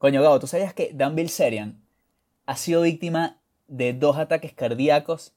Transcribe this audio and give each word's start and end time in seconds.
Coño, 0.00 0.22
Gabo, 0.22 0.40
¿tú 0.40 0.46
sabías 0.46 0.72
que 0.72 0.92
Dan 0.94 1.14
Bilzerian 1.14 1.78
ha 2.46 2.56
sido 2.56 2.80
víctima 2.80 3.36
de 3.68 3.92
dos 3.92 4.16
ataques 4.16 4.54
cardíacos 4.54 5.34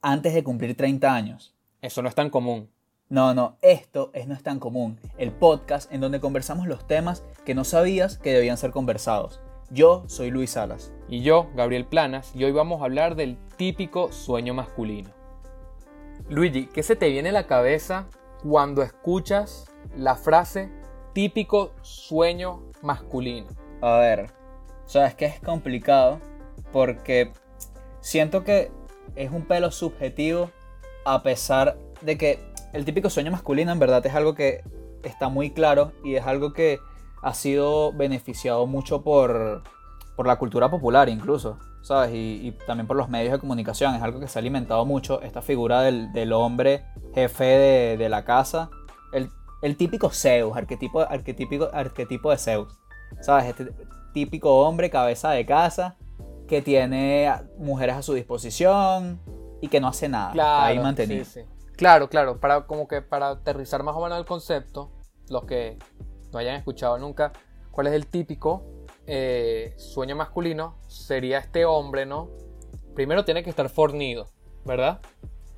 antes 0.00 0.32
de 0.32 0.42
cumplir 0.42 0.74
30 0.74 1.12
años? 1.12 1.54
Eso 1.82 2.00
no 2.00 2.08
es 2.08 2.14
tan 2.14 2.30
común. 2.30 2.70
No, 3.10 3.34
no, 3.34 3.58
esto 3.60 4.10
es 4.14 4.26
No 4.26 4.32
es 4.32 4.42
tan 4.42 4.60
común, 4.60 4.98
el 5.18 5.30
podcast 5.30 5.92
en 5.92 6.00
donde 6.00 6.20
conversamos 6.20 6.66
los 6.66 6.86
temas 6.86 7.22
que 7.44 7.54
no 7.54 7.64
sabías 7.64 8.16
que 8.16 8.32
debían 8.32 8.56
ser 8.56 8.70
conversados. 8.70 9.42
Yo 9.70 10.04
soy 10.06 10.30
Luis 10.30 10.52
Salas. 10.52 10.90
Y 11.06 11.20
yo, 11.20 11.50
Gabriel 11.54 11.84
Planas, 11.84 12.34
y 12.34 12.44
hoy 12.44 12.52
vamos 12.52 12.80
a 12.80 12.86
hablar 12.86 13.14
del 13.14 13.36
típico 13.58 14.10
sueño 14.10 14.54
masculino. 14.54 15.10
Luigi, 16.30 16.64
¿qué 16.68 16.82
se 16.82 16.96
te 16.96 17.10
viene 17.10 17.28
a 17.28 17.32
la 17.32 17.46
cabeza 17.46 18.06
cuando 18.42 18.82
escuchas 18.82 19.66
la 19.94 20.16
frase 20.16 20.70
típico 21.12 21.74
sueño 21.82 22.62
masculino? 22.80 23.67
A 23.80 23.98
ver, 23.98 24.32
sabes 24.86 25.14
que 25.14 25.26
es 25.26 25.40
complicado 25.40 26.20
porque 26.72 27.32
siento 28.00 28.44
que 28.44 28.70
es 29.14 29.30
un 29.30 29.42
pelo 29.42 29.70
subjetivo 29.70 30.50
a 31.04 31.22
pesar 31.22 31.78
de 32.02 32.18
que 32.18 32.40
el 32.72 32.84
típico 32.84 33.08
sueño 33.08 33.30
masculino 33.30 33.72
en 33.72 33.78
verdad 33.78 34.04
es 34.06 34.14
algo 34.14 34.34
que 34.34 34.62
está 35.02 35.28
muy 35.28 35.50
claro 35.50 35.92
y 36.04 36.16
es 36.16 36.26
algo 36.26 36.52
que 36.52 36.80
ha 37.22 37.34
sido 37.34 37.92
beneficiado 37.92 38.66
mucho 38.66 39.02
por, 39.02 39.62
por 40.16 40.26
la 40.26 40.36
cultura 40.36 40.70
popular 40.70 41.08
incluso, 41.08 41.58
¿sabes? 41.82 42.10
Y, 42.12 42.52
también 42.66 42.86
por 42.86 42.96
los 42.96 43.08
medios 43.08 43.32
de 43.32 43.38
comunicación. 43.38 43.94
Es 43.94 44.02
algo 44.02 44.20
que 44.20 44.28
se 44.28 44.38
ha 44.38 44.40
alimentado 44.40 44.84
mucho, 44.84 45.22
esta 45.22 45.42
figura 45.42 45.82
del, 45.82 46.12
del 46.12 46.32
hombre 46.32 46.84
jefe 47.14 47.44
de, 47.44 47.96
de 47.96 48.08
la 48.08 48.24
casa. 48.24 48.70
El, 49.12 49.30
el, 49.62 49.76
típico 49.76 50.10
Zeus, 50.10 50.56
arquetipo, 50.56 51.00
arquetípico, 51.00 51.70
arquetipo 51.72 52.30
de 52.30 52.38
Zeus. 52.38 52.78
¿Sabes? 53.20 53.46
Este 53.46 53.72
típico 54.12 54.60
hombre, 54.60 54.90
cabeza 54.90 55.30
de 55.30 55.44
casa, 55.46 55.96
que 56.46 56.62
tiene 56.62 57.32
mujeres 57.58 57.96
a 57.96 58.02
su 58.02 58.14
disposición 58.14 59.20
y 59.60 59.68
que 59.68 59.80
no 59.80 59.88
hace 59.88 60.08
nada. 60.08 60.32
Claro, 60.32 60.66
ahí 60.66 60.78
mantenido. 60.78 61.24
Sí, 61.24 61.42
sí. 61.42 61.58
Claro, 61.76 62.08
claro, 62.08 62.40
para, 62.40 62.66
como 62.66 62.88
que 62.88 63.02
para 63.02 63.30
aterrizar 63.30 63.82
más 63.82 63.94
o 63.94 64.02
menos 64.02 64.18
el 64.18 64.24
concepto, 64.24 64.90
los 65.28 65.44
que 65.44 65.78
no 66.32 66.38
hayan 66.38 66.56
escuchado 66.56 66.98
nunca, 66.98 67.32
cuál 67.70 67.86
es 67.86 67.92
el 67.92 68.06
típico 68.08 68.64
eh, 69.06 69.74
sueño 69.76 70.16
masculino, 70.16 70.78
sería 70.88 71.38
este 71.38 71.64
hombre, 71.64 72.04
¿no? 72.04 72.30
Primero 72.94 73.24
tiene 73.24 73.44
que 73.44 73.50
estar 73.50 73.68
fornido, 73.68 74.26
¿verdad? 74.64 75.00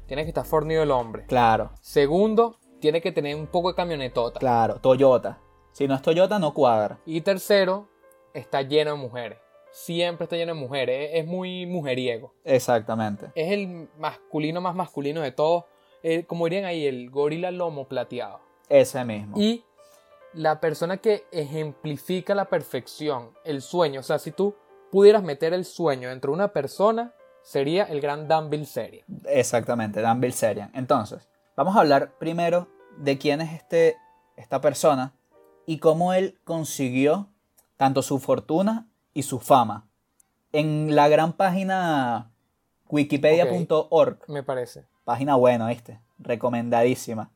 Tiene 0.06 0.24
que 0.24 0.28
estar 0.28 0.44
fornido 0.44 0.82
el 0.82 0.90
hombre. 0.90 1.24
Claro. 1.26 1.70
Segundo, 1.80 2.58
tiene 2.80 3.00
que 3.00 3.12
tener 3.12 3.34
un 3.36 3.46
poco 3.46 3.70
de 3.70 3.74
camionetota. 3.76 4.40
Claro, 4.40 4.76
Toyota. 4.76 5.38
Si 5.72 5.86
no 5.86 5.94
es 5.94 6.02
Toyota, 6.02 6.38
no 6.38 6.52
cuadra. 6.52 6.98
Y 7.06 7.20
tercero, 7.20 7.88
está 8.34 8.62
lleno 8.62 8.92
de 8.92 8.96
mujeres. 8.96 9.38
Siempre 9.72 10.24
está 10.24 10.36
lleno 10.36 10.54
de 10.54 10.60
mujeres. 10.60 11.10
Es 11.14 11.26
muy 11.26 11.66
mujeriego. 11.66 12.34
Exactamente. 12.44 13.30
Es 13.34 13.52
el 13.52 13.88
masculino 13.98 14.60
más 14.60 14.74
masculino 14.74 15.20
de 15.20 15.32
todos. 15.32 15.64
Eh, 16.02 16.24
como 16.26 16.46
dirían 16.46 16.64
ahí, 16.64 16.86
el 16.86 17.10
gorila 17.10 17.50
lomo 17.50 17.86
plateado. 17.86 18.40
Ese 18.68 19.04
mismo. 19.04 19.38
Y 19.38 19.64
la 20.32 20.60
persona 20.60 20.96
que 20.98 21.24
ejemplifica 21.30 22.34
la 22.34 22.46
perfección, 22.46 23.30
el 23.44 23.62
sueño. 23.62 24.00
O 24.00 24.02
sea, 24.02 24.18
si 24.18 24.32
tú 24.32 24.56
pudieras 24.90 25.22
meter 25.22 25.52
el 25.54 25.64
sueño 25.64 26.08
dentro 26.08 26.32
de 26.32 26.36
una 26.36 26.48
persona, 26.48 27.14
sería 27.42 27.84
el 27.84 28.00
gran 28.00 28.28
Dan 28.28 28.50
Bilzerian. 28.50 29.04
Exactamente, 29.26 30.00
Dan 30.00 30.20
Bilzerian. 30.20 30.70
Entonces, 30.74 31.28
vamos 31.56 31.76
a 31.76 31.80
hablar 31.80 32.18
primero 32.18 32.68
de 32.96 33.18
quién 33.18 33.40
es 33.40 33.52
este, 33.52 33.96
esta 34.36 34.60
persona 34.60 35.14
y 35.70 35.78
cómo 35.78 36.12
él 36.14 36.36
consiguió 36.42 37.28
tanto 37.76 38.02
su 38.02 38.18
fortuna 38.18 38.88
y 39.14 39.22
su 39.22 39.38
fama. 39.38 39.86
En 40.50 40.96
la 40.96 41.06
gran 41.06 41.34
página 41.34 42.32
wikipedia.org. 42.88 44.18
Okay, 44.20 44.34
me 44.34 44.42
parece. 44.42 44.84
Página 45.04 45.36
buena, 45.36 45.68
¿viste? 45.68 46.00
Recomendadísima. 46.18 47.30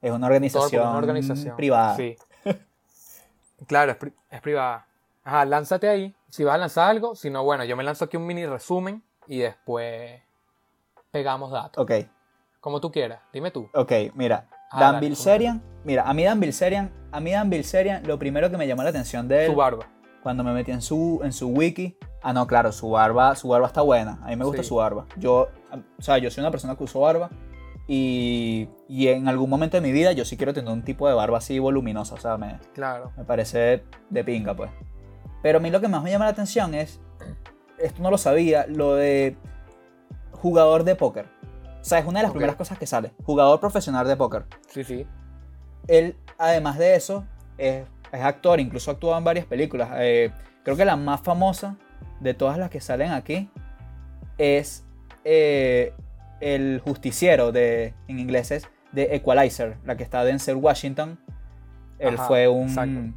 Es 0.00 0.12
una 0.12 0.28
organización, 0.28 0.86
una 0.86 0.98
organización. 0.98 1.56
privada. 1.56 1.96
Sí. 1.96 2.16
claro, 3.66 3.90
es, 3.90 3.98
pri 3.98 4.12
es, 4.30 4.40
privada. 4.40 4.86
Ajá, 5.24 5.44
lánzate 5.44 5.88
ahí. 5.88 6.14
Si 6.28 6.44
vas 6.44 6.54
a 6.54 6.58
lanzar 6.58 6.90
algo, 6.90 7.16
si 7.16 7.28
no, 7.28 7.42
bueno, 7.42 7.64
yo 7.64 7.76
me 7.76 7.82
lanzo 7.82 8.04
aquí 8.04 8.16
un 8.16 8.24
mini 8.24 8.46
resumen 8.46 9.02
y 9.26 9.38
después 9.38 10.22
pegamos 11.10 11.50
datos. 11.50 11.82
Ok. 11.82 12.06
Como 12.60 12.80
tú 12.80 12.92
quieras, 12.92 13.20
dime 13.32 13.50
tú. 13.50 13.68
Ok, 13.74 13.90
mira. 14.14 14.46
Ah, 14.70 14.92
Dan 14.92 15.00
Bilzerian. 15.00 15.62
Mira, 15.84 16.08
a 16.08 16.14
mí 16.14 16.24
Dan 16.24 16.40
Bilzerian, 16.40 16.92
a 17.10 17.20
mí 17.20 17.32
Dan 17.32 17.50
Bilzerian, 17.50 18.06
lo 18.06 18.18
primero 18.18 18.50
que 18.50 18.56
me 18.56 18.66
llamó 18.66 18.82
la 18.82 18.90
atención 18.90 19.28
de 19.28 19.46
él. 19.46 19.50
Su 19.50 19.56
barba. 19.56 19.86
Cuando 20.22 20.44
me 20.44 20.52
metí 20.52 20.70
en 20.70 20.82
su, 20.82 21.20
en 21.24 21.32
su 21.32 21.48
wiki. 21.48 21.96
Ah, 22.22 22.32
no, 22.32 22.46
claro, 22.46 22.70
su 22.72 22.90
barba, 22.90 23.34
su 23.34 23.48
barba 23.48 23.66
está 23.66 23.80
buena. 23.80 24.18
A 24.22 24.28
mí 24.28 24.36
me 24.36 24.44
gusta 24.44 24.62
sí. 24.62 24.68
su 24.68 24.76
barba. 24.76 25.06
Yo, 25.16 25.48
o 25.98 26.02
sea, 26.02 26.18
yo 26.18 26.30
soy 26.30 26.42
una 26.42 26.50
persona 26.50 26.76
que 26.76 26.84
uso 26.84 27.00
barba. 27.00 27.30
Y, 27.88 28.68
y, 28.88 29.08
en 29.08 29.26
algún 29.26 29.50
momento 29.50 29.76
de 29.76 29.80
mi 29.80 29.90
vida 29.90 30.12
yo 30.12 30.24
sí 30.24 30.36
quiero 30.36 30.54
tener 30.54 30.70
un 30.72 30.82
tipo 30.82 31.08
de 31.08 31.14
barba 31.14 31.38
así 31.38 31.58
voluminosa. 31.58 32.14
O 32.14 32.18
sea, 32.18 32.36
me, 32.36 32.58
claro. 32.72 33.10
me 33.16 33.24
parece 33.24 33.82
de 34.10 34.24
pinga, 34.24 34.54
pues. 34.54 34.70
Pero 35.42 35.58
a 35.58 35.60
mí 35.60 35.70
lo 35.70 35.80
que 35.80 35.88
más 35.88 36.02
me 36.02 36.10
llama 36.10 36.26
la 36.26 36.32
atención 36.32 36.74
es. 36.74 37.00
Esto 37.78 38.02
no 38.02 38.10
lo 38.10 38.18
sabía, 38.18 38.66
lo 38.68 38.94
de 38.94 39.36
jugador 40.32 40.84
de 40.84 40.94
póker. 40.94 41.26
O 41.80 41.84
sea, 41.84 41.98
es 41.98 42.06
una 42.06 42.20
de 42.20 42.24
las 42.24 42.30
okay. 42.30 42.38
primeras 42.38 42.56
cosas 42.56 42.78
que 42.78 42.86
sale. 42.86 43.12
Jugador 43.24 43.58
profesional 43.60 44.06
de 44.06 44.16
póker. 44.16 44.44
Sí, 44.68 44.84
sí. 44.84 45.06
Él, 45.88 46.16
además 46.38 46.78
de 46.78 46.94
eso, 46.94 47.24
es, 47.56 47.86
es 48.12 48.20
actor, 48.22 48.60
incluso 48.60 48.90
actuó 48.90 49.16
en 49.16 49.24
varias 49.24 49.46
películas. 49.46 49.88
Eh, 49.94 50.30
creo 50.62 50.76
que 50.76 50.84
la 50.84 50.96
más 50.96 51.20
famosa 51.22 51.76
de 52.20 52.34
todas 52.34 52.58
las 52.58 52.70
que 52.70 52.80
salen 52.80 53.12
aquí 53.12 53.50
es 54.38 54.84
eh, 55.24 55.94
el 56.40 56.80
justiciero 56.84 57.52
de, 57.52 57.94
en 58.08 58.18
inglés 58.18 58.50
es 58.50 58.68
de 58.92 59.14
Equalizer, 59.14 59.78
la 59.84 59.96
que 59.96 60.02
está 60.02 60.24
Denzel 60.24 60.56
Washington. 60.56 61.18
Él 61.98 62.14
Ajá, 62.14 62.24
fue 62.24 62.48
un... 62.48 62.68
exacto. 62.68 63.16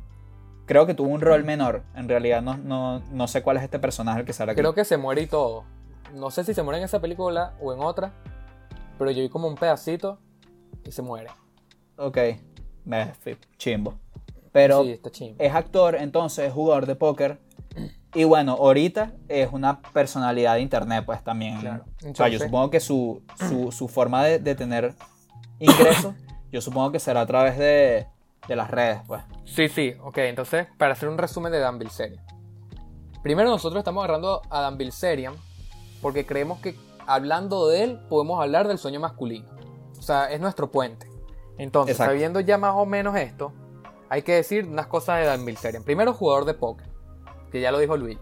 Creo 0.65 0.85
que 0.85 0.93
tuvo 0.93 1.09
un 1.09 1.19
rol 1.19 1.43
menor. 1.43 1.83
En 1.93 2.07
realidad 2.07 2.41
no, 2.41 2.55
no, 2.57 2.99
no 3.11 3.27
sé 3.27 3.43
cuál 3.43 3.57
es 3.57 3.63
este 3.63 3.79
personaje 3.79 4.23
que 4.23 4.31
sale 4.31 4.53
aquí. 4.53 4.61
Creo 4.61 4.73
que 4.73 4.85
se 4.85 4.95
muere 4.95 5.21
y 5.21 5.27
todo. 5.27 5.65
No 6.13 6.31
sé 6.31 6.45
si 6.45 6.53
se 6.53 6.63
muere 6.63 6.77
en 6.77 6.85
esa 6.85 7.01
película 7.01 7.53
o 7.61 7.73
en 7.73 7.81
otra. 7.81 8.13
Pero 8.97 9.11
yo 9.11 9.21
vi 9.21 9.29
como 9.29 9.47
un 9.47 9.55
pedacito 9.55 10.19
y 10.83 10.91
se 10.91 11.01
muere. 11.01 11.29
Ok. 11.97 12.17
Me 12.85 13.13
chimbo. 13.57 13.95
Pero 14.51 14.83
sí, 14.83 14.91
está 14.91 15.09
chimbo. 15.09 15.35
es 15.43 15.53
actor, 15.53 15.95
entonces 15.95 16.47
es 16.47 16.53
jugador 16.53 16.85
de 16.85 16.95
póker. 16.95 17.39
Y 18.13 18.25
bueno, 18.25 18.53
ahorita 18.53 19.13
es 19.27 19.51
una 19.51 19.81
personalidad 19.81 20.55
de 20.55 20.61
internet, 20.61 21.03
pues 21.05 21.23
también. 21.23 21.59
Claro. 21.59 21.85
Entonces, 22.03 22.11
o 22.11 22.15
sea, 22.15 22.27
yo 22.27 22.39
supongo 22.39 22.69
que 22.69 22.79
su, 22.79 23.23
su, 23.49 23.71
su 23.71 23.87
forma 23.87 24.23
de, 24.23 24.37
de, 24.37 24.53
tener 24.53 24.93
ingresos, 25.59 26.13
yo 26.51 26.61
supongo 26.61 26.91
que 26.91 26.99
será 26.99 27.21
a 27.21 27.25
través 27.25 27.57
de, 27.57 28.05
de, 28.47 28.55
las 28.55 28.69
redes, 28.69 29.01
pues. 29.07 29.23
Sí, 29.45 29.67
sí, 29.67 29.95
ok. 30.03 30.19
Entonces, 30.19 30.67
para 30.77 30.93
hacer 30.93 31.09
un 31.09 31.17
resumen 31.17 31.51
de 31.51 31.59
Dan 31.59 31.79
Bilzerian. 31.79 32.23
Primero, 33.23 33.49
nosotros 33.49 33.79
estamos 33.79 34.03
agarrando 34.03 34.43
a 34.51 34.61
Dan 34.61 34.77
Bilzerian 34.77 35.33
porque 35.99 36.25
creemos 36.27 36.59
que 36.59 36.75
hablando 37.07 37.67
de 37.67 37.83
él 37.83 37.99
podemos 38.09 38.41
hablar 38.41 38.67
del 38.67 38.77
sueño 38.77 38.99
masculino. 38.99 39.49
O 39.97 40.01
sea, 40.01 40.31
es 40.31 40.39
nuestro 40.41 40.71
puente. 40.71 41.07
Entonces, 41.57 41.95
Exacto. 41.95 42.11
sabiendo 42.11 42.39
ya 42.39 42.57
más 42.57 42.73
o 42.75 42.85
menos 42.85 43.15
esto, 43.15 43.53
hay 44.09 44.21
que 44.21 44.33
decir 44.35 44.67
unas 44.67 44.87
cosas 44.87 45.19
de 45.19 45.25
Dan 45.25 45.45
Bilzerian. 45.45 45.83
Primero, 45.83 46.13
jugador 46.13 46.45
de 46.45 46.53
póker 46.53 46.93
que 47.53 47.61
ya 47.61 47.71
lo 47.71 47.77
dijo 47.77 47.95
Luis. 47.95 48.17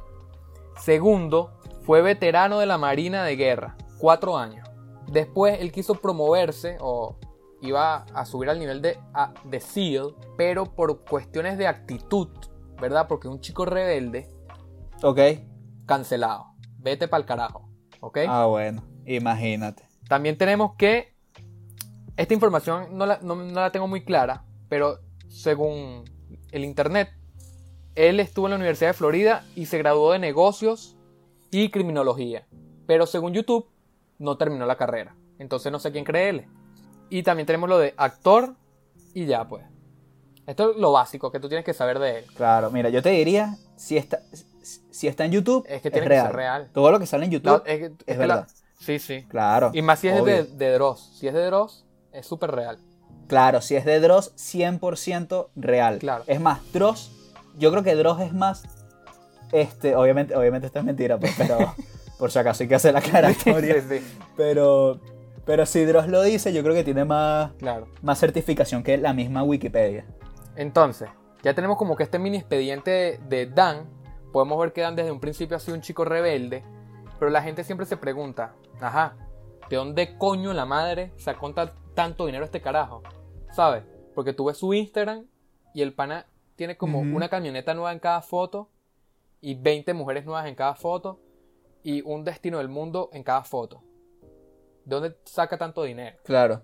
Segundo, 0.78 1.54
fue 1.84 2.02
veterano 2.02 2.60
de 2.60 2.66
la 2.66 2.78
Marina 2.78 3.24
de 3.24 3.38
Guerra, 3.38 3.78
cuatro 3.98 4.38
años. 4.38 4.68
Después 5.08 5.60
él 5.62 5.72
quiso 5.72 5.96
promoverse 5.96 6.78
o 6.82 7.18
iba 7.62 8.06
a 8.14 8.26
subir 8.26 8.50
al 8.50 8.60
nivel 8.60 8.82
de, 8.82 9.00
a, 9.14 9.34
de 9.46 9.62
SEAL, 9.62 10.16
pero 10.38 10.66
por 10.66 11.06
cuestiones 11.06 11.58
de 11.58 11.68
actitud, 11.68 12.28
¿verdad? 12.82 13.08
Porque 13.08 13.30
un 13.30 13.40
chico 13.40 13.64
rebelde. 13.64 14.30
Ok. 15.02 15.20
Cancelado. 15.86 16.48
Vete 16.78 17.08
para 17.08 17.22
el 17.22 17.26
carajo. 17.26 17.70
¿Ok? 18.02 18.20
Ah, 18.28 18.46
bueno. 18.46 18.84
Imagínate. 19.06 19.84
También 20.08 20.38
tenemos 20.38 20.76
que. 20.76 21.14
Esta 22.18 22.34
información 22.34 22.98
no 22.98 23.06
la, 23.06 23.20
no, 23.22 23.36
no 23.36 23.62
la 23.62 23.72
tengo 23.72 23.88
muy 23.88 24.04
clara, 24.04 24.44
pero 24.68 25.00
según 25.30 26.04
el 26.52 26.66
internet, 26.66 27.10
él 27.96 28.20
estuvo 28.20 28.48
en 28.48 28.52
la 28.52 28.56
Universidad 28.58 28.90
de 28.90 28.94
Florida 28.94 29.46
y 29.56 29.66
se 29.66 29.78
graduó 29.78 30.12
de 30.12 30.20
negocios 30.20 30.98
y 31.52 31.70
criminología. 31.70 32.46
Pero 32.86 33.06
según 33.06 33.34
YouTube, 33.34 33.70
no 34.20 34.38
terminó 34.38 34.66
la 34.66 34.76
carrera. 34.76 35.16
Entonces 35.40 35.72
no 35.72 35.80
sé 35.80 35.92
quién 35.92 36.04
creerle. 36.04 36.48
Y 37.10 37.24
también 37.24 37.48
tenemos 37.48 37.70
lo 37.70 37.78
de 37.78 37.94
actor 37.98 38.56
y 39.14 39.26
ya 39.26 39.48
pues. 39.48 39.66
Esto 40.48 40.72
es 40.72 40.78
lo 40.78 40.92
básico 40.92 41.32
que 41.32 41.40
tú 41.40 41.48
tienes 41.48 41.66
que 41.66 41.74
saber 41.74 42.00
de 42.00 42.20
él. 42.20 42.26
Claro, 42.36 42.72
mira, 42.72 42.90
yo 42.90 43.02
te 43.02 43.10
diría, 43.10 43.58
si 43.76 43.98
está, 43.98 44.22
si 44.62 45.08
está 45.08 45.26
en 45.26 45.32
YouTube, 45.32 45.66
es 45.68 45.82
que 45.82 45.90
tiene 45.92 46.06
es 46.06 46.10
real. 46.10 46.24
que 46.26 46.28
ser 46.30 46.36
real. 46.36 46.70
Todo 46.74 46.92
lo 46.92 47.00
que 47.00 47.06
sale 47.06 47.26
en 47.26 47.32
YouTube 47.32 47.48
No, 47.52 47.56
es, 47.58 47.80
que- 47.80 47.86
es, 47.86 47.92
es 47.92 48.06
que 48.06 48.18
verdad. 48.18 48.48
la- 48.48 48.86
sí, 48.86 49.00
sí. 49.00 49.24
Claro. 49.30 49.72
Y 49.74 49.82
más 49.82 50.00
si 50.00 50.08
es 50.08 50.24
de, 50.24 50.44
de 50.44 50.74
Dross. 50.74 51.16
Si 51.18 51.28
es 51.28 51.34
de 51.34 51.46
Dross, 51.46 51.86
es 52.12 52.26
súper 52.26 52.52
real. 52.52 52.78
Claro, 53.28 53.62
si 53.62 53.76
es 53.76 53.86
de 53.86 54.00
Dross, 54.00 54.34
100% 54.36 55.50
real. 55.56 56.00
Claro. 56.00 56.24
Es 56.28 56.40
más, 56.42 56.60
Dross, 56.74 57.12
yo 57.58 57.72
creo 57.72 57.84
que 57.84 57.96
Dross 57.96 58.20
es 58.22 58.34
más 58.34 58.64
Este, 59.52 59.96
obviamente, 59.96 60.36
obviamente 60.36 60.68
esto 60.68 60.80
es 60.80 60.86
mentira, 60.86 61.18
pues, 61.20 61.34
pero 61.38 61.74
por 62.20 62.32
si 62.32 62.40
acaso 62.40 62.64
hay 62.64 62.70
que 62.70 62.76
hacer 62.76 62.94
la 62.94 63.00
aclaratoria. 63.00 63.82
Sí, 63.82 64.00
sí, 64.00 64.18
Pero, 64.38 65.00
pero 65.46 65.66
si 65.66 65.84
Dross 65.86 66.08
lo 66.08 66.22
dice, 66.24 66.54
yo 66.54 66.62
creo 66.64 66.74
que 66.76 66.84
tiene 66.84 67.04
más, 67.06 67.52
claro. 67.60 67.88
más 68.02 68.20
certificación 68.20 68.84
que 68.84 68.98
la 68.98 69.14
misma 69.14 69.44
Wikipedia. 69.44 70.06
Entonces, 70.56 71.10
ya 71.44 71.54
tenemos 71.54 71.78
como 71.78 71.96
que 71.96 72.04
este 72.04 72.20
mini 72.20 72.38
expediente 72.38 73.20
de 73.28 73.46
Dan. 73.48 73.90
Podemos 74.32 74.60
ver 74.60 74.74
que 74.74 74.82
Dan 74.82 74.96
desde 74.96 75.12
un 75.12 75.20
principio 75.20 75.58
ha 75.58 75.60
sido 75.60 75.76
un 75.76 75.82
chico 75.82 76.06
rebelde. 76.06 76.64
Pero 77.20 77.30
la 77.32 77.42
gente 77.44 77.64
siempre 77.64 77.86
se 77.86 77.98
pregunta, 77.98 78.56
ajá, 78.80 79.16
¿de 79.70 79.76
dónde 79.76 80.18
coño 80.18 80.54
la 80.54 80.66
madre 80.66 81.12
sacó 81.18 81.54
ta- 81.54 81.74
tanto 81.94 82.26
dinero 82.26 82.44
este 82.46 82.62
carajo? 82.62 83.04
¿Sabes? 83.52 83.84
Porque 84.16 84.34
tú 84.34 84.46
ves 84.46 84.58
su 84.58 84.74
Instagram 84.74 85.26
y 85.74 85.82
el 85.82 85.94
pana 85.94 86.26
tiene 86.56 86.78
como 86.78 87.00
una 87.00 87.30
camioneta 87.30 87.74
nueva 87.74 87.92
en 87.92 88.00
cada 88.00 88.22
foto 88.22 88.70
y 89.40 89.56
20 89.56 89.94
mujeres 89.94 90.26
nuevas 90.26 90.48
en 90.48 90.56
cada 90.56 90.76
foto 90.76 91.20
y 91.84 92.02
un 92.02 92.24
destino 92.24 92.58
del 92.60 92.70
mundo 92.70 93.10
en 93.14 93.24
cada 93.24 93.44
foto. 93.44 93.84
¿De 94.86 94.96
dónde 94.96 95.16
saca 95.26 95.58
tanto 95.58 95.84
dinero? 95.84 96.18
Claro. 96.24 96.64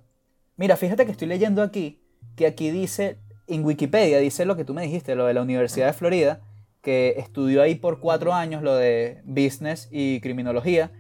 Mira, 0.56 0.76
fíjate 0.76 1.06
que 1.06 1.12
estoy 1.12 1.28
leyendo 1.28 1.62
aquí, 1.62 2.02
que 2.36 2.48
aquí 2.48 2.72
dice, 2.72 3.20
en 3.48 3.64
Wikipedia 3.64 4.18
dice 4.20 4.46
lo 4.46 4.56
que 4.56 4.66
tú 4.66 4.74
me 4.74 4.82
dijiste, 4.82 5.16
lo 5.16 5.26
de 5.26 5.34
la 5.36 5.42
Universidad 5.44 5.88
de 5.88 5.94
Florida, 5.94 6.42
que 6.88 7.16
estudió 7.18 7.62
ahí 7.62 7.76
por 7.76 8.00
cuatro 8.00 8.32
años 8.32 8.64
lo 8.64 8.74
de 8.74 9.22
business 9.26 9.90
y 9.92 10.22
criminología, 10.22 10.94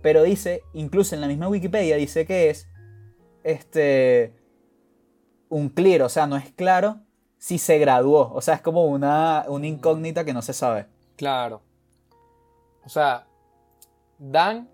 pero 0.00 0.22
dice, 0.22 0.62
incluso 0.74 1.16
en 1.16 1.20
la 1.20 1.26
misma 1.26 1.48
Wikipedia 1.48 1.96
dice 1.96 2.24
que 2.24 2.50
es, 2.50 2.68
este, 3.42 4.32
un 5.48 5.70
clear, 5.70 6.02
o 6.02 6.08
sea, 6.08 6.28
no 6.28 6.36
es 6.36 6.52
claro 6.52 7.00
si 7.36 7.58
se 7.58 7.80
graduó, 7.80 8.32
o 8.32 8.40
sea, 8.42 8.54
es 8.54 8.60
como 8.60 8.84
una, 8.84 9.44
una 9.48 9.66
incógnita 9.66 10.24
que 10.24 10.32
no 10.32 10.40
se 10.40 10.52
sabe. 10.52 10.86
Claro. 11.16 11.62
O 12.84 12.88
sea, 12.88 13.26
Dan 14.20 14.68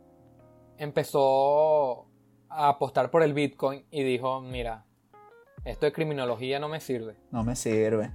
empezó 0.77 2.05
a 2.51 2.69
apostar 2.69 3.11
por 3.11 3.23
el 3.23 3.33
Bitcoin 3.33 3.87
y 3.91 4.03
dijo, 4.03 4.43
mira, 4.43 4.85
esto 5.65 5.87
de 5.87 5.93
criminología 5.95 6.59
no 6.59 6.69
me 6.69 6.81
sirve, 6.81 7.17
No 7.31 7.45
me 7.45 7.57
sirve. 7.57 8.11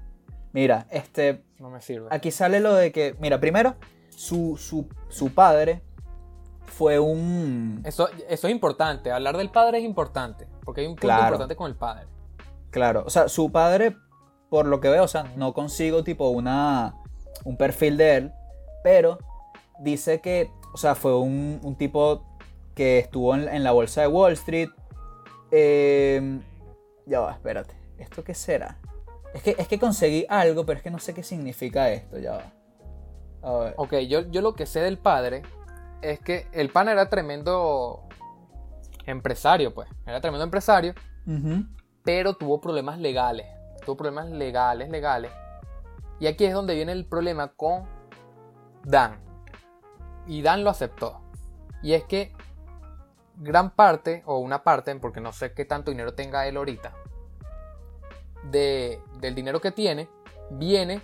Mira, 0.55 0.87
este, 0.89 1.43
no 1.59 1.69
me 1.69 1.81
sirve. 1.81 2.07
Aquí 2.11 2.31
sale 2.31 2.61
lo 2.61 2.73
de 2.73 2.93
que, 2.93 3.13
mira, 3.19 3.41
primero, 3.41 3.75
su, 4.09 4.55
su, 4.55 4.87
su 5.09 5.33
padre 5.33 5.81
fue 6.63 6.97
un... 6.97 7.81
Eso, 7.83 8.07
eso 8.29 8.47
es 8.47 8.53
importante, 8.53 9.11
hablar 9.11 9.35
del 9.35 9.49
padre 9.49 9.79
es 9.79 9.83
importante, 9.83 10.47
porque 10.63 10.79
hay 10.79 10.87
un 10.87 10.93
punto 10.93 11.07
Claro. 11.07 11.23
importante 11.25 11.57
con 11.57 11.69
el 11.69 11.75
padre. 11.75 12.07
Claro, 12.71 13.03
o 13.05 13.09
sea, 13.09 13.27
su 13.27 13.51
padre, 13.51 13.97
por 14.49 14.65
lo 14.65 14.79
que 14.79 14.87
veo, 14.87 15.03
o 15.03 15.07
sea, 15.09 15.25
no 15.35 15.53
consigo 15.53 16.05
tipo 16.05 16.29
una, 16.29 16.95
un 17.43 17.57
perfil 17.57 17.97
de 17.97 18.15
él, 18.15 18.31
pero 18.81 19.17
dice 19.79 20.21
que, 20.21 20.49
o 20.73 20.77
sea, 20.77 20.95
fue 20.95 21.19
un, 21.19 21.59
un 21.63 21.75
tipo 21.75 22.23
que 22.75 22.99
estuvo 22.99 23.35
en, 23.35 23.49
en 23.49 23.65
la 23.65 23.73
bolsa 23.73 23.99
de 23.99 24.07
Wall 24.07 24.31
Street. 24.31 24.69
Eh, 25.51 26.39
ya 27.05 27.19
va, 27.19 27.33
espérate, 27.33 27.75
¿esto 27.97 28.23
qué 28.23 28.33
será? 28.33 28.77
Es 29.35 29.43
que, 29.43 29.53
es 29.59 29.67
que 29.67 29.77
conseguí 29.77 30.25
algo, 30.29 30.65
pero 30.65 30.77
es 30.77 30.83
que 30.83 30.89
no 30.89 30.97
sé 30.97 31.13
qué 31.13 31.21
significa 31.21 31.89
esto, 31.89 32.17
ya 32.17 32.31
va. 32.31 32.53
A 33.43 33.59
ver. 33.59 33.73
Ok, 33.75 33.95
yo, 34.07 34.21
yo 34.31 34.41
lo 34.41 34.53
que 34.53 34.65
sé 34.65 34.79
del 34.79 34.97
padre 34.97 35.41
es 36.01 36.21
que 36.21 36.47
el 36.53 36.69
pana 36.69 36.93
era 36.93 37.09
tremendo 37.09 38.07
empresario, 39.05 39.73
pues, 39.73 39.89
era 40.05 40.21
tremendo 40.21 40.45
empresario, 40.45 40.93
pero 42.01 42.37
tuvo 42.37 42.61
problemas 42.61 42.97
legales. 42.97 43.45
Tuvo 43.85 43.97
problemas 43.97 44.29
legales, 44.29 44.89
legales. 44.89 45.33
Y 46.21 46.27
aquí 46.27 46.45
es 46.45 46.53
donde 46.53 46.73
viene 46.73 46.93
el 46.93 47.05
problema 47.05 47.49
con 47.49 47.83
Dan. 48.85 49.19
Y 50.27 50.43
Dan 50.43 50.63
lo 50.63 50.69
aceptó. 50.69 51.19
Y 51.83 51.91
es 51.91 52.05
que 52.05 52.31
gran 53.35 53.71
parte, 53.71 54.23
o 54.25 54.37
una 54.37 54.63
parte, 54.63 54.95
porque 54.95 55.19
no 55.19 55.33
sé 55.33 55.51
qué 55.51 55.65
tanto 55.65 55.91
dinero 55.91 56.13
tenga 56.13 56.47
él 56.47 56.55
ahorita, 56.55 56.93
de, 58.51 59.01
del 59.19 59.35
dinero 59.35 59.59
que 59.61 59.71
tiene, 59.71 60.09
viene 60.51 61.01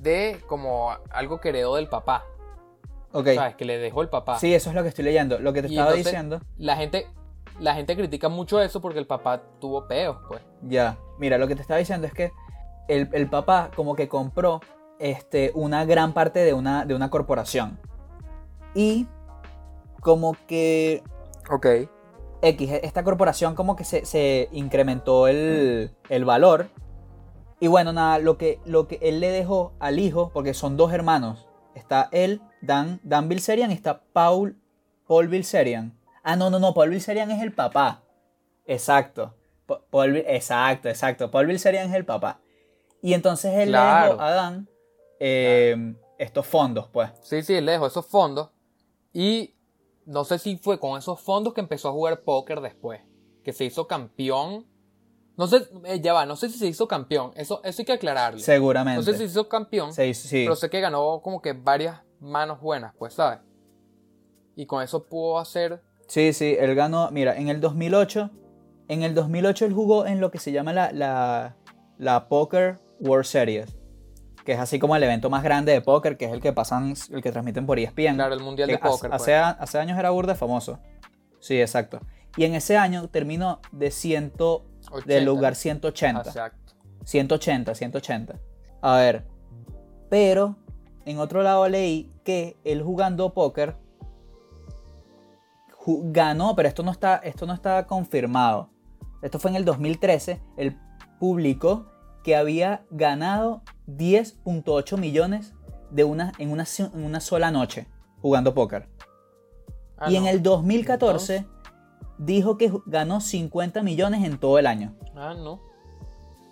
de 0.00 0.40
como 0.46 0.90
algo 1.10 1.40
que 1.40 1.48
heredó 1.50 1.76
del 1.76 1.88
papá. 1.88 2.24
Ok. 3.12 3.28
¿Sabes? 3.34 3.56
Que 3.56 3.64
le 3.64 3.78
dejó 3.78 4.02
el 4.02 4.08
papá. 4.08 4.38
Sí, 4.38 4.54
eso 4.54 4.70
es 4.70 4.76
lo 4.76 4.82
que 4.82 4.88
estoy 4.90 5.04
leyendo. 5.04 5.38
Lo 5.38 5.52
que 5.52 5.62
te 5.62 5.68
Y 5.68 5.72
estaba 5.72 5.90
entonces- 5.90 6.12
diciendo. 6.12 6.40
La 6.56 6.76
gente, 6.76 7.06
la 7.58 7.74
gente 7.74 7.96
critica 7.96 8.28
mucho 8.28 8.60
eso 8.60 8.80
porque 8.80 8.98
el 8.98 9.06
papá 9.06 9.42
tuvo 9.60 9.86
peos, 9.88 10.18
pues. 10.28 10.42
Ya, 10.62 10.98
mira, 11.18 11.38
lo 11.38 11.48
que 11.48 11.54
te 11.56 11.62
estaba 11.62 11.78
diciendo 11.78 12.06
es 12.06 12.12
que 12.12 12.32
el, 12.88 13.08
el 13.12 13.28
papá 13.28 13.70
como 13.74 13.94
que 13.96 14.08
compró 14.08 14.60
este, 14.98 15.52
una 15.54 15.84
gran 15.84 16.12
parte 16.12 16.40
de 16.40 16.52
una, 16.52 16.84
de 16.84 16.94
una 16.94 17.10
corporación. 17.10 17.78
Y 18.74 19.06
como 20.00 20.36
que 20.46 21.02
Ok. 21.50 21.66
X, 22.42 22.70
esta 22.82 23.02
corporación 23.04 23.54
como 23.54 23.74
que 23.76 23.84
se, 23.84 24.04
se 24.04 24.48
incrementó 24.52 25.26
el, 25.28 25.90
el 26.08 26.24
valor. 26.24 26.68
Y 27.60 27.66
bueno, 27.66 27.92
nada, 27.92 28.18
lo 28.20 28.38
que, 28.38 28.60
lo 28.64 28.86
que 28.86 28.98
él 29.02 29.18
le 29.20 29.30
dejó 29.30 29.72
al 29.80 29.98
hijo, 29.98 30.30
porque 30.32 30.54
son 30.54 30.76
dos 30.76 30.92
hermanos. 30.92 31.48
Está 31.74 32.08
él, 32.12 32.40
Dan, 32.62 33.00
Dan 33.02 33.28
Bilzerian, 33.28 33.70
y 33.70 33.74
está 33.74 34.02
Paul, 34.12 34.56
Paul 35.06 35.28
Bilzerian. 35.28 35.98
Ah, 36.22 36.36
no, 36.36 36.50
no, 36.50 36.58
no, 36.58 36.74
Paul 36.74 36.90
Bilzerian 36.90 37.30
es 37.30 37.42
el 37.42 37.52
papá. 37.52 38.02
Exacto. 38.66 39.34
Pa- 39.66 39.80
Paul, 39.90 40.16
exacto, 40.16 40.88
exacto. 40.88 41.30
Paul 41.30 41.46
Bilzerian 41.46 41.88
es 41.88 41.94
el 41.94 42.04
papá. 42.04 42.40
Y 43.02 43.14
entonces 43.14 43.52
él 43.54 43.66
le 43.72 43.78
Claro. 43.78 44.12
dejó 44.12 44.22
a 44.22 44.30
Dan 44.30 44.68
eh, 45.20 45.94
estos 46.18 46.46
fondos, 46.46 46.88
pues. 46.92 47.10
Sí, 47.22 47.42
sí, 47.42 47.60
le 47.60 47.72
dejó 47.72 47.86
esos 47.86 48.06
fondos. 48.06 48.50
Y 49.12 49.54
no 50.08 50.24
sé 50.24 50.38
si 50.38 50.56
fue 50.56 50.80
con 50.80 50.98
esos 50.98 51.20
fondos 51.20 51.52
que 51.54 51.60
empezó 51.60 51.88
a 51.88 51.92
jugar 51.92 52.22
póker 52.22 52.60
después. 52.60 53.00
Que 53.44 53.52
se 53.52 53.64
hizo 53.64 53.86
campeón. 53.86 54.66
No 55.36 55.46
sé, 55.46 55.68
eh, 55.84 56.00
ya 56.00 56.12
va, 56.14 56.26
no 56.26 56.34
sé 56.34 56.48
si 56.48 56.58
se 56.58 56.66
hizo 56.66 56.88
campeón. 56.88 57.30
Eso, 57.36 57.60
eso 57.62 57.82
hay 57.82 57.86
que 57.86 57.92
aclararlo. 57.92 58.40
Seguramente. 58.40 58.96
No 58.98 59.02
sé 59.04 59.12
si 59.12 59.18
se 59.18 59.24
hizo 59.24 59.48
campeón. 59.48 59.92
Se 59.92 60.08
hizo- 60.08 60.26
sí. 60.28 60.42
Pero 60.44 60.56
sé 60.56 60.68
que 60.70 60.80
ganó 60.80 61.20
como 61.22 61.40
que 61.40 61.52
varias 61.52 62.00
manos 62.20 62.60
buenas, 62.60 62.94
pues, 62.98 63.14
¿sabes? 63.14 63.38
Y 64.56 64.66
con 64.66 64.82
eso 64.82 65.04
pudo 65.04 65.38
hacer. 65.38 65.82
Sí, 66.08 66.32
sí, 66.32 66.56
él 66.58 66.74
ganó, 66.74 67.10
mira, 67.12 67.36
en 67.36 67.48
el 67.48 67.60
2008, 67.60 68.30
en 68.88 69.02
el 69.02 69.14
2008 69.14 69.66
él 69.66 69.74
jugó 69.74 70.06
en 70.06 70.20
lo 70.20 70.30
que 70.30 70.38
se 70.38 70.50
llama 70.52 70.72
la, 70.72 70.90
la, 70.90 71.56
la 71.98 72.28
Poker 72.28 72.78
World 72.98 73.26
Series, 73.26 73.77
que 74.48 74.54
es 74.54 74.60
así 74.60 74.78
como 74.78 74.96
el 74.96 75.02
evento 75.02 75.28
más 75.28 75.42
grande 75.42 75.72
de 75.72 75.82
póker, 75.82 76.16
que 76.16 76.24
es 76.24 76.32
el 76.32 76.40
que 76.40 76.54
pasan, 76.54 76.94
el 77.10 77.20
que 77.20 77.30
transmiten 77.30 77.66
por 77.66 77.78
ESPN. 77.78 78.14
Claro, 78.14 78.32
el 78.32 78.40
mundial 78.40 78.66
de 78.66 78.76
hace- 78.76 78.82
póker. 78.82 79.10
pues. 79.10 79.20
Hace, 79.20 79.34
hace 79.34 79.78
años 79.78 79.98
era 79.98 80.08
burda 80.08 80.34
famoso. 80.34 80.78
Sí, 81.38 81.60
exacto. 81.60 82.00
Y 82.34 82.44
en 82.46 82.54
ese 82.54 82.78
año 82.78 83.08
terminó 83.08 83.60
de, 83.72 83.90
ciento, 83.90 84.64
del 85.04 85.18
80. 85.18 85.20
lugar 85.26 85.54
180. 85.54 86.22
Exacto. 86.22 86.72
180, 87.04 87.74
180. 87.74 88.36
A 88.80 88.96
ver. 88.96 89.26
Pero 90.08 90.56
en 91.04 91.18
otro 91.18 91.42
lado 91.42 91.68
leí 91.68 92.10
que 92.24 92.56
él 92.64 92.82
jugando 92.82 93.34
póker 93.34 93.76
ju- 95.84 96.10
ganó, 96.10 96.56
pero 96.56 96.68
esto 96.68 96.82
no 96.82 96.90
está, 96.90 97.16
esto 97.16 97.44
no 97.44 97.52
está 97.52 97.86
confirmado. 97.86 98.70
Esto 99.20 99.38
fue 99.38 99.50
en 99.50 99.58
el 99.58 99.66
2013. 99.66 100.40
Él 100.56 100.78
publicó 101.20 101.84
que 102.24 102.34
había 102.34 102.86
ganado 102.90 103.60
10.8 103.88 104.98
millones 104.98 105.54
de 105.90 106.04
una, 106.04 106.32
en, 106.38 106.50
una, 106.50 106.64
en 106.78 107.04
una 107.04 107.20
sola 107.20 107.50
noche 107.50 107.86
jugando 108.20 108.54
póker. 108.54 108.88
Ah, 109.96 110.10
y 110.10 110.16
en 110.16 110.26
el 110.26 110.42
2014 110.42 111.46
dijo 112.18 112.58
que 112.58 112.72
ganó 112.86 113.20
50 113.20 113.82
millones 113.82 114.24
en 114.24 114.38
todo 114.38 114.58
el 114.58 114.66
año. 114.66 114.94
Ah, 115.16 115.34
no. 115.34 115.60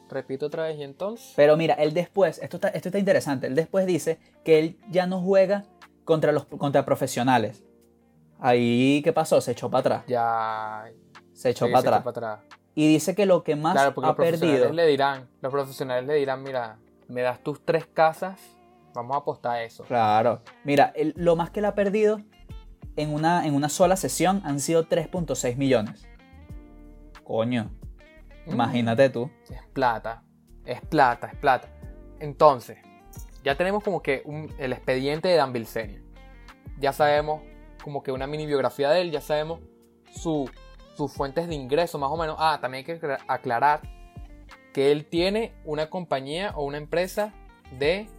Repito 0.08 0.46
otra 0.46 0.64
vez, 0.64 0.78
y 0.78 0.82
entonces. 0.84 1.32
Pero 1.36 1.56
mira, 1.56 1.74
él 1.74 1.92
después, 1.92 2.38
esto 2.42 2.56
está, 2.56 2.68
esto 2.68 2.88
está 2.88 2.98
interesante, 2.98 3.48
él 3.48 3.54
después 3.56 3.86
dice 3.86 4.18
que 4.44 4.58
él 4.60 4.78
ya 4.90 5.06
no 5.06 5.20
juega 5.20 5.64
contra 6.04 6.32
los 6.32 6.44
contra 6.46 6.84
profesionales. 6.84 7.64
Ahí, 8.38 9.00
¿qué 9.02 9.12
pasó? 9.12 9.40
Se 9.40 9.52
echó 9.52 9.70
para 9.70 9.80
atrás. 9.80 10.04
Ya. 10.06 10.84
Se 11.32 11.50
echó 11.50 11.66
sí, 11.66 11.72
para 11.72 11.96
atrás. 11.96 12.06
atrás. 12.06 12.40
Y 12.74 12.86
dice 12.88 13.14
que 13.14 13.26
lo 13.26 13.42
que 13.42 13.56
más 13.56 13.72
Claro, 13.72 13.94
porque 13.94 14.06
ha 14.06 14.12
los 14.12 14.16
perdido. 14.40 14.72
le 14.72 14.86
dirán, 14.86 15.28
los 15.40 15.50
profesionales 15.50 16.06
le 16.06 16.14
dirán, 16.14 16.42
mira, 16.42 16.78
me 17.08 17.22
das 17.22 17.40
tus 17.42 17.64
tres 17.64 17.86
casas, 17.86 18.40
vamos 18.94 19.14
a 19.14 19.18
apostar 19.20 19.52
a 19.56 19.62
eso. 19.62 19.84
Claro. 19.84 20.42
Mira, 20.64 20.92
lo 21.14 21.36
más 21.36 21.50
que 21.50 21.60
él 21.60 21.66
ha 21.66 21.74
perdido 21.74 22.20
en 22.96 23.12
una, 23.12 23.46
en 23.46 23.54
una 23.54 23.68
sola 23.68 23.96
sesión 23.96 24.40
han 24.44 24.58
sido 24.60 24.84
3.6 24.88 25.56
millones. 25.56 26.08
Coño, 27.24 27.70
Mm. 28.46 28.52
imagínate 28.52 29.10
tú. 29.10 29.30
Es 29.50 29.62
plata, 29.72 30.22
es 30.64 30.80
plata, 30.82 31.26
es 31.28 31.36
plata. 31.38 31.68
Entonces, 32.20 32.78
ya 33.44 33.56
tenemos 33.56 33.82
como 33.82 34.02
que 34.02 34.22
un- 34.24 34.52
el 34.58 34.72
expediente 34.72 35.28
de 35.28 35.34
Dan 35.36 35.52
Bilzerian. 35.52 36.04
Ya 36.78 36.92
sabemos 36.92 37.42
como 37.82 38.02
que 38.02 38.12
una 38.12 38.26
mini 38.26 38.46
biografía 38.46 38.90
de 38.90 39.00
él, 39.00 39.10
ya 39.10 39.20
sabemos 39.20 39.60
su, 40.10 40.48
sus 40.96 41.12
fuentes 41.12 41.46
de 41.48 41.54
ingreso 41.54 41.98
más 41.98 42.10
o 42.10 42.16
menos. 42.16 42.36
Ah, 42.38 42.58
también 42.60 42.80
hay 42.80 42.84
que 42.84 43.00
acla- 43.06 43.18
aclarar 43.28 43.80
que 44.76 44.92
él 44.92 45.06
tiene 45.06 45.54
una 45.64 45.88
compañía 45.88 46.52
o 46.54 46.62
una 46.62 46.76
empresa 46.76 47.32
de 47.78 48.10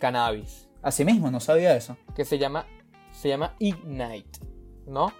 cannabis. 0.00 0.68
Así 0.82 1.04
mismo, 1.04 1.30
no 1.30 1.38
sabía 1.38 1.76
eso. 1.76 1.96
que 2.16 2.24
se 2.24 2.38
llama, 2.38 2.66
se 3.12 3.28
llama 3.28 3.54
Ignite, 3.60 4.40
¿no? 4.84 5.12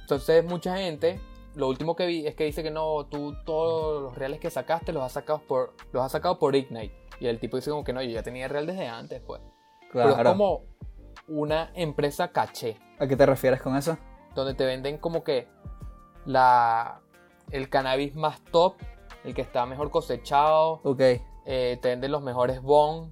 Entonces 0.00 0.42
mucha 0.46 0.78
gente, 0.78 1.20
lo 1.54 1.68
último 1.68 1.94
que 1.94 2.06
vi 2.06 2.26
es 2.26 2.34
que 2.34 2.44
dice 2.44 2.62
que 2.62 2.70
no, 2.70 3.04
tú 3.04 3.36
todos 3.44 4.02
los 4.02 4.16
reales 4.16 4.40
que 4.40 4.48
sacaste 4.48 4.94
los 4.94 5.02
has 5.02 5.12
sacado 5.12 5.40
por, 5.40 5.74
los 5.92 6.02
has 6.02 6.10
sacado 6.10 6.38
por 6.38 6.56
Ignite. 6.56 6.94
Y 7.20 7.26
el 7.26 7.38
tipo 7.38 7.58
dice 7.58 7.68
como 7.68 7.84
que 7.84 7.92
no, 7.92 8.00
yo 8.00 8.08
ya 8.08 8.22
tenía 8.22 8.48
real 8.48 8.66
desde 8.66 8.88
antes, 8.88 9.20
pues. 9.20 9.42
Pero 9.92 10.08
es 10.08 10.14
Claro. 10.14 10.30
como 10.30 10.62
una 11.28 11.70
empresa 11.74 12.28
caché, 12.32 12.78
¿A 12.98 13.06
qué 13.06 13.14
te 13.14 13.26
refieres 13.26 13.60
con 13.60 13.76
eso? 13.76 13.98
donde 14.34 14.54
te 14.54 14.64
venden 14.64 14.96
como 14.96 15.22
que 15.22 15.48
la, 16.24 17.02
el 17.50 17.68
cannabis 17.68 18.14
más 18.14 18.40
top, 18.44 18.76
el 19.28 19.34
que 19.34 19.42
está 19.42 19.66
mejor 19.66 19.90
cosechado, 19.90 20.80
Ok. 20.84 21.00
eh, 21.44 21.78
te 21.80 21.88
venden 21.88 22.10
los 22.12 22.22
mejores 22.22 22.60
bons, 22.62 23.10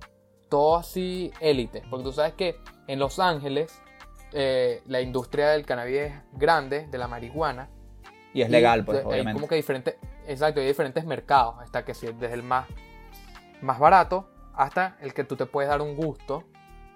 todo 0.49 0.77
así 0.77 1.31
élite. 1.41 1.83
Porque 1.91 2.05
tú 2.05 2.13
sabes 2.13 2.35
que 2.35 2.59
en 2.87 2.99
Los 2.99 3.19
Ángeles 3.19 3.81
eh, 4.33 4.83
la 4.87 5.01
industria 5.01 5.51
del 5.51 5.65
cannabis 5.65 5.97
es 5.99 6.13
grande, 6.33 6.87
de 6.89 6.99
la 6.99 7.09
marihuana. 7.09 7.69
Y 8.35 8.43
es 8.43 8.49
y 8.49 8.53
legal, 8.53 8.85
pues, 8.85 8.99
de- 8.99 9.05
Hay 9.05 9.09
obviamente. 9.11 9.35
como 9.35 9.49
que 9.49 9.55
diferentes, 9.55 9.97
exacto, 10.27 10.61
hay 10.61 10.67
diferentes 10.67 11.05
mercados. 11.07 11.63
Está 11.65 11.85
que 11.85 11.95
sí, 11.95 12.07
desde 12.19 12.35
el 12.35 12.43
más, 12.43 12.67
más 13.63 13.79
barato 13.79 14.29
hasta 14.55 14.97
el 15.01 15.15
que 15.15 15.25
tú 15.25 15.37
te 15.37 15.47
puedes 15.47 15.69
dar 15.71 15.81
un 15.81 15.97
gusto, 15.97 16.45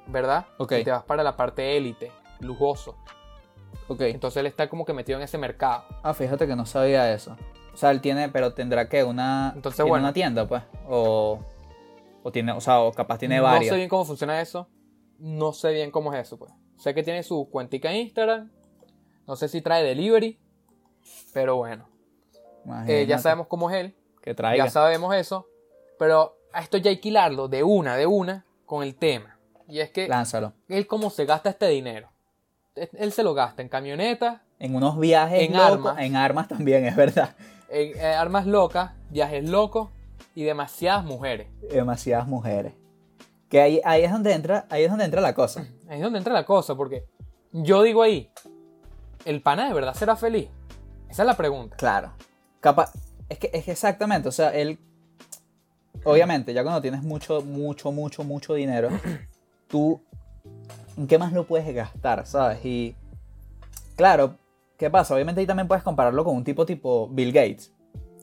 ¿verdad? 0.06 0.46
Ok. 0.58 0.72
Y 0.72 0.84
te 0.84 0.90
vas 0.90 1.04
para 1.04 1.22
la 1.22 1.36
parte 1.36 1.76
élite, 1.76 2.10
lujoso. 2.40 2.96
Ok. 3.88 4.02
Entonces 4.02 4.38
él 4.40 4.46
está 4.46 4.68
como 4.68 4.84
que 4.84 4.92
metido 4.92 5.18
en 5.18 5.22
ese 5.24 5.38
mercado. 5.38 5.84
Ah, 6.02 6.12
fíjate 6.14 6.46
que 6.46 6.56
no 6.56 6.66
sabía 6.66 7.12
eso. 7.12 7.36
O 7.72 7.76
sea, 7.76 7.90
él 7.90 8.00
tiene, 8.00 8.28
pero 8.28 8.52
tendrá 8.54 8.88
que 8.88 9.04
una, 9.04 9.52
Entonces, 9.54 9.76
tiene 9.76 9.90
bueno. 9.90 10.04
una 10.04 10.12
tienda, 10.12 10.46
pues. 10.48 10.62
O, 10.88 11.40
o 12.22 12.32
tiene, 12.32 12.52
o 12.52 12.60
sea, 12.60 12.80
o 12.80 12.92
capaz 12.92 13.18
tiene 13.18 13.36
no 13.38 13.44
varias. 13.44 13.70
sé 13.70 13.76
bien 13.76 13.88
cómo 13.88 14.04
funciona 14.04 14.40
eso. 14.40 14.68
No 15.18 15.52
sé 15.52 15.72
bien 15.72 15.90
cómo 15.90 16.12
es 16.14 16.20
eso, 16.26 16.38
pues. 16.38 16.52
Sé 16.76 16.94
que 16.94 17.02
tiene 17.02 17.22
su 17.22 17.48
cuentica 17.50 17.90
en 17.92 17.98
Instagram. 18.02 18.50
No 19.26 19.36
sé 19.36 19.48
si 19.48 19.60
trae 19.62 19.84
delivery. 19.84 20.38
Pero 21.32 21.56
bueno. 21.56 21.88
Eh, 22.86 23.06
ya 23.06 23.18
sabemos 23.18 23.46
cómo 23.46 23.70
es 23.70 23.76
él. 23.76 23.94
que 24.22 24.34
traiga. 24.34 24.64
Ya 24.64 24.70
sabemos 24.70 25.14
eso. 25.14 25.46
Pero 25.98 26.36
a 26.52 26.60
esto 26.62 26.78
ya 26.78 26.90
hay 26.90 26.98
que 26.98 27.08
hilarlo 27.10 27.48
de 27.48 27.62
una, 27.62 27.96
de 27.96 28.06
una, 28.06 28.44
con 28.66 28.82
el 28.82 28.94
tema. 28.96 29.38
Y 29.68 29.80
es 29.80 29.90
que 29.90 30.08
Lánzalo. 30.08 30.52
él 30.68 30.86
cómo 30.86 31.10
se 31.10 31.24
gasta 31.26 31.50
este 31.50 31.68
dinero. 31.68 32.10
Él 32.74 32.88
él 32.94 33.12
se 33.12 33.22
lo 33.22 33.34
gasta 33.34 33.62
en 33.62 33.68
camionetas, 33.68 34.40
En 34.58 34.74
unos 34.74 34.98
viajes 34.98 35.42
En 35.42 35.52
locos, 35.52 35.72
armas. 35.86 35.98
en 36.00 36.16
armas 36.16 36.48
también, 36.48 36.84
es 36.86 36.96
verdad. 36.96 37.34
Eh, 37.70 38.02
armas 38.04 38.46
locas, 38.46 38.92
viajes 39.10 39.48
locos 39.48 39.90
y 40.34 40.44
demasiadas 40.44 41.04
mujeres. 41.04 41.48
Demasiadas 41.70 42.26
mujeres. 42.26 42.74
Que 43.48 43.60
ahí, 43.60 43.80
ahí 43.84 44.02
es 44.02 44.12
donde 44.12 44.32
entra, 44.32 44.66
ahí 44.70 44.84
es 44.84 44.90
donde 44.90 45.04
entra 45.04 45.20
la 45.20 45.34
cosa. 45.34 45.66
Ahí 45.88 45.96
es 45.96 46.02
donde 46.02 46.18
entra 46.18 46.32
la 46.32 46.44
cosa, 46.44 46.76
porque 46.76 47.04
yo 47.50 47.82
digo 47.82 48.04
ahí, 48.04 48.30
¿el 49.24 49.42
pana 49.42 49.66
de 49.66 49.74
verdad 49.74 49.92
será 49.92 50.14
feliz? 50.14 50.48
Esa 51.08 51.22
es 51.22 51.26
la 51.26 51.36
pregunta. 51.36 51.74
Claro. 51.76 52.12
Capaz, 52.60 52.92
es 53.28 53.38
que, 53.38 53.50
es 53.52 53.64
que 53.64 53.72
exactamente, 53.72 54.28
o 54.28 54.32
sea, 54.32 54.54
él, 54.54 54.78
obviamente, 56.04 56.54
ya 56.54 56.62
cuando 56.62 56.80
tienes 56.80 57.02
mucho, 57.02 57.40
mucho, 57.42 57.90
mucho, 57.90 58.22
mucho 58.22 58.54
dinero, 58.54 58.88
tú, 59.66 60.00
¿en 60.96 61.08
qué 61.08 61.18
más 61.18 61.32
lo 61.32 61.44
puedes 61.44 61.74
gastar, 61.74 62.24
sabes? 62.24 62.64
Y, 62.64 62.94
claro, 63.96 64.36
¿qué 64.80 64.88
pasa? 64.88 65.14
Obviamente 65.14 65.42
ahí 65.42 65.46
también 65.46 65.68
puedes 65.68 65.84
compararlo 65.84 66.24
con 66.24 66.34
un 66.34 66.42
tipo 66.42 66.64
tipo 66.64 67.06
Bill 67.10 67.32
Gates. 67.32 67.70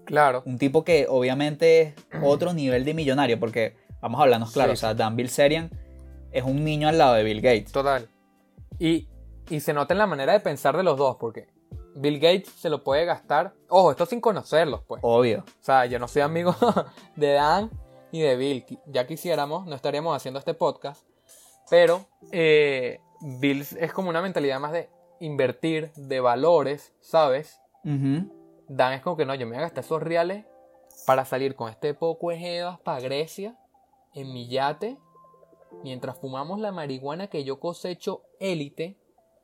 Claro. 0.05 0.41
Un 0.47 0.57
tipo 0.57 0.83
que 0.83 1.05
obviamente 1.07 1.81
es 1.81 1.95
otro 2.23 2.51
nivel 2.51 2.83
de 2.83 2.95
millonario, 2.95 3.39
porque, 3.39 3.77
vamos 4.01 4.19
a 4.19 4.23
hablarnos 4.23 4.51
claro, 4.53 4.71
Sí, 4.71 4.73
o 4.73 4.77
sea, 4.77 4.95
Dan 4.95 5.15
Bilzerian 5.15 5.69
es 6.31 6.43
un 6.43 6.63
niño 6.63 6.87
al 6.87 6.97
lado 6.97 7.13
de 7.13 7.23
Bill 7.23 7.41
Gates. 7.41 7.71
Total. 7.71 8.09
Y, 8.79 9.07
y 9.49 9.59
se 9.59 9.71
nota 9.71 9.93
en 9.93 9.99
la 9.99 10.07
manera 10.07 10.33
de 10.33 10.39
pensar 10.39 10.75
de 10.75 10.81
los 10.81 10.97
dos, 10.97 11.17
porque 11.17 11.47
Bill 11.95 12.17
Gates 12.19 12.49
se 12.49 12.71
lo 12.71 12.83
puede 12.83 13.05
gastar. 13.05 13.53
Ojo, 13.69 13.91
esto 13.91 14.07
sin 14.07 14.19
conocerlos, 14.19 14.81
pues. 14.87 14.99
Obvio. 15.03 15.41
O 15.47 15.63
sea, 15.63 15.85
yo 15.85 15.99
no 15.99 16.07
soy 16.07 16.23
amigo 16.23 16.55
de 17.15 17.33
Dan 17.33 17.69
ni 18.11 18.21
de 18.21 18.35
Bill. 18.35 18.65
Ya 18.87 19.05
quisiéramos, 19.05 19.67
no 19.67 19.75
estaríamos 19.75 20.15
haciendo 20.15 20.39
este 20.39 20.55
podcast. 20.55 21.05
Pero 21.69 22.07
eh, 22.31 22.99
Bill 23.21 23.63
es 23.77 23.93
como 23.93 24.09
una 24.09 24.23
mentalidad 24.23 24.59
más 24.59 24.71
de 24.71 24.89
invertir, 25.19 25.91
de 25.93 26.19
valores, 26.19 26.93
¿sabes? 26.99 27.59
Dan 27.83 28.93
es 28.93 29.01
como 29.01 29.15
que 29.17 29.25
no, 29.25 29.33
yo 29.35 29.45
me 29.45 29.51
voy 29.53 29.59
a 29.59 29.61
gastar 29.61 29.83
esos 29.83 30.01
reales 30.03 30.45
para 31.05 31.23
salir 31.25 31.55
con 31.55 31.69
este 31.69 31.93
poco 31.93 32.29
de 32.31 32.37
jevas 32.37 32.79
para 32.81 32.99
Grecia, 32.99 33.55
en 34.13 34.33
mi 34.33 34.47
yate, 34.47 34.97
mientras 35.83 36.17
fumamos 36.17 36.59
la 36.59 36.71
marihuana 36.71 37.27
que 37.27 37.43
yo 37.43 37.59
cosecho 37.59 38.23
élite, 38.39 38.97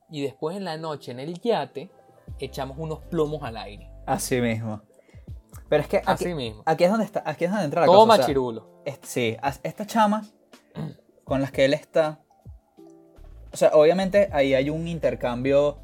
y 0.09 0.21
después 0.21 0.57
en 0.57 0.65
la 0.65 0.77
noche 0.77 1.11
en 1.11 1.19
el 1.19 1.39
yate 1.39 1.89
echamos 2.39 2.77
unos 2.77 2.99
plomos 3.05 3.43
al 3.43 3.57
aire. 3.57 3.89
Así 4.05 4.41
mismo. 4.41 4.81
Pero 5.69 5.81
es 5.83 5.87
que 5.87 5.97
aquí, 5.97 6.05
Así 6.07 6.33
mismo. 6.33 6.63
aquí 6.65 6.83
es 6.83 6.89
donde 6.89 7.05
está, 7.05 7.23
aquí 7.25 7.45
es 7.45 7.51
donde 7.51 7.65
entra 7.65 7.81
la 7.81 7.87
Todo 7.87 8.01
cosa. 8.01 8.11
o 8.11 8.15
sea, 8.15 8.23
machirulo. 8.23 8.81
es- 8.85 8.99
sí, 9.03 9.37
as- 9.41 9.59
estas 9.63 9.87
chamas 9.87 10.33
con 11.23 11.39
las 11.41 11.51
que 11.51 11.65
él 11.65 11.73
está. 11.73 12.19
O 13.53 13.57
sea, 13.57 13.69
obviamente 13.73 14.29
ahí 14.31 14.55
hay 14.55 14.69
un 14.71 14.87
intercambio 14.87 15.77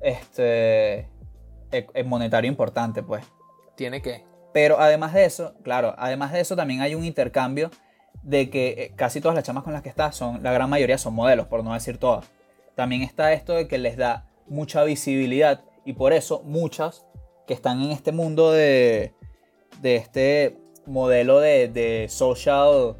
este, 0.00 1.08
e- 1.70 1.86
e- 1.94 2.04
monetario 2.04 2.50
importante, 2.50 3.02
pues. 3.02 3.24
Tiene 3.76 4.02
que. 4.02 4.24
Pero 4.52 4.80
además 4.80 5.14
de 5.14 5.24
eso, 5.24 5.54
claro, 5.62 5.94
además 5.96 6.32
de 6.32 6.40
eso 6.40 6.56
también 6.56 6.80
hay 6.80 6.94
un 6.94 7.04
intercambio 7.04 7.70
de 8.22 8.50
que 8.50 8.68
eh, 8.70 8.92
casi 8.96 9.20
todas 9.20 9.34
las 9.34 9.44
chamas 9.44 9.62
con 9.62 9.72
las 9.72 9.82
que 9.82 9.88
está 9.88 10.12
son, 10.12 10.42
la 10.42 10.52
gran 10.52 10.68
mayoría 10.68 10.98
son 10.98 11.14
modelos, 11.14 11.46
por 11.46 11.64
no 11.64 11.72
decir 11.72 11.96
todas. 11.96 12.26
También 12.74 13.02
está 13.02 13.32
esto 13.32 13.54
de 13.54 13.68
que 13.68 13.78
les 13.78 13.96
da 13.96 14.26
mucha 14.46 14.84
visibilidad 14.84 15.62
y 15.84 15.94
por 15.94 16.12
eso 16.12 16.42
muchas 16.44 17.06
que 17.46 17.54
están 17.54 17.82
en 17.82 17.92
este 17.92 18.12
mundo 18.12 18.52
de, 18.52 19.14
de 19.80 19.96
este 19.96 20.58
modelo 20.86 21.38
de, 21.38 21.68
de 21.68 22.08
social, 22.08 22.96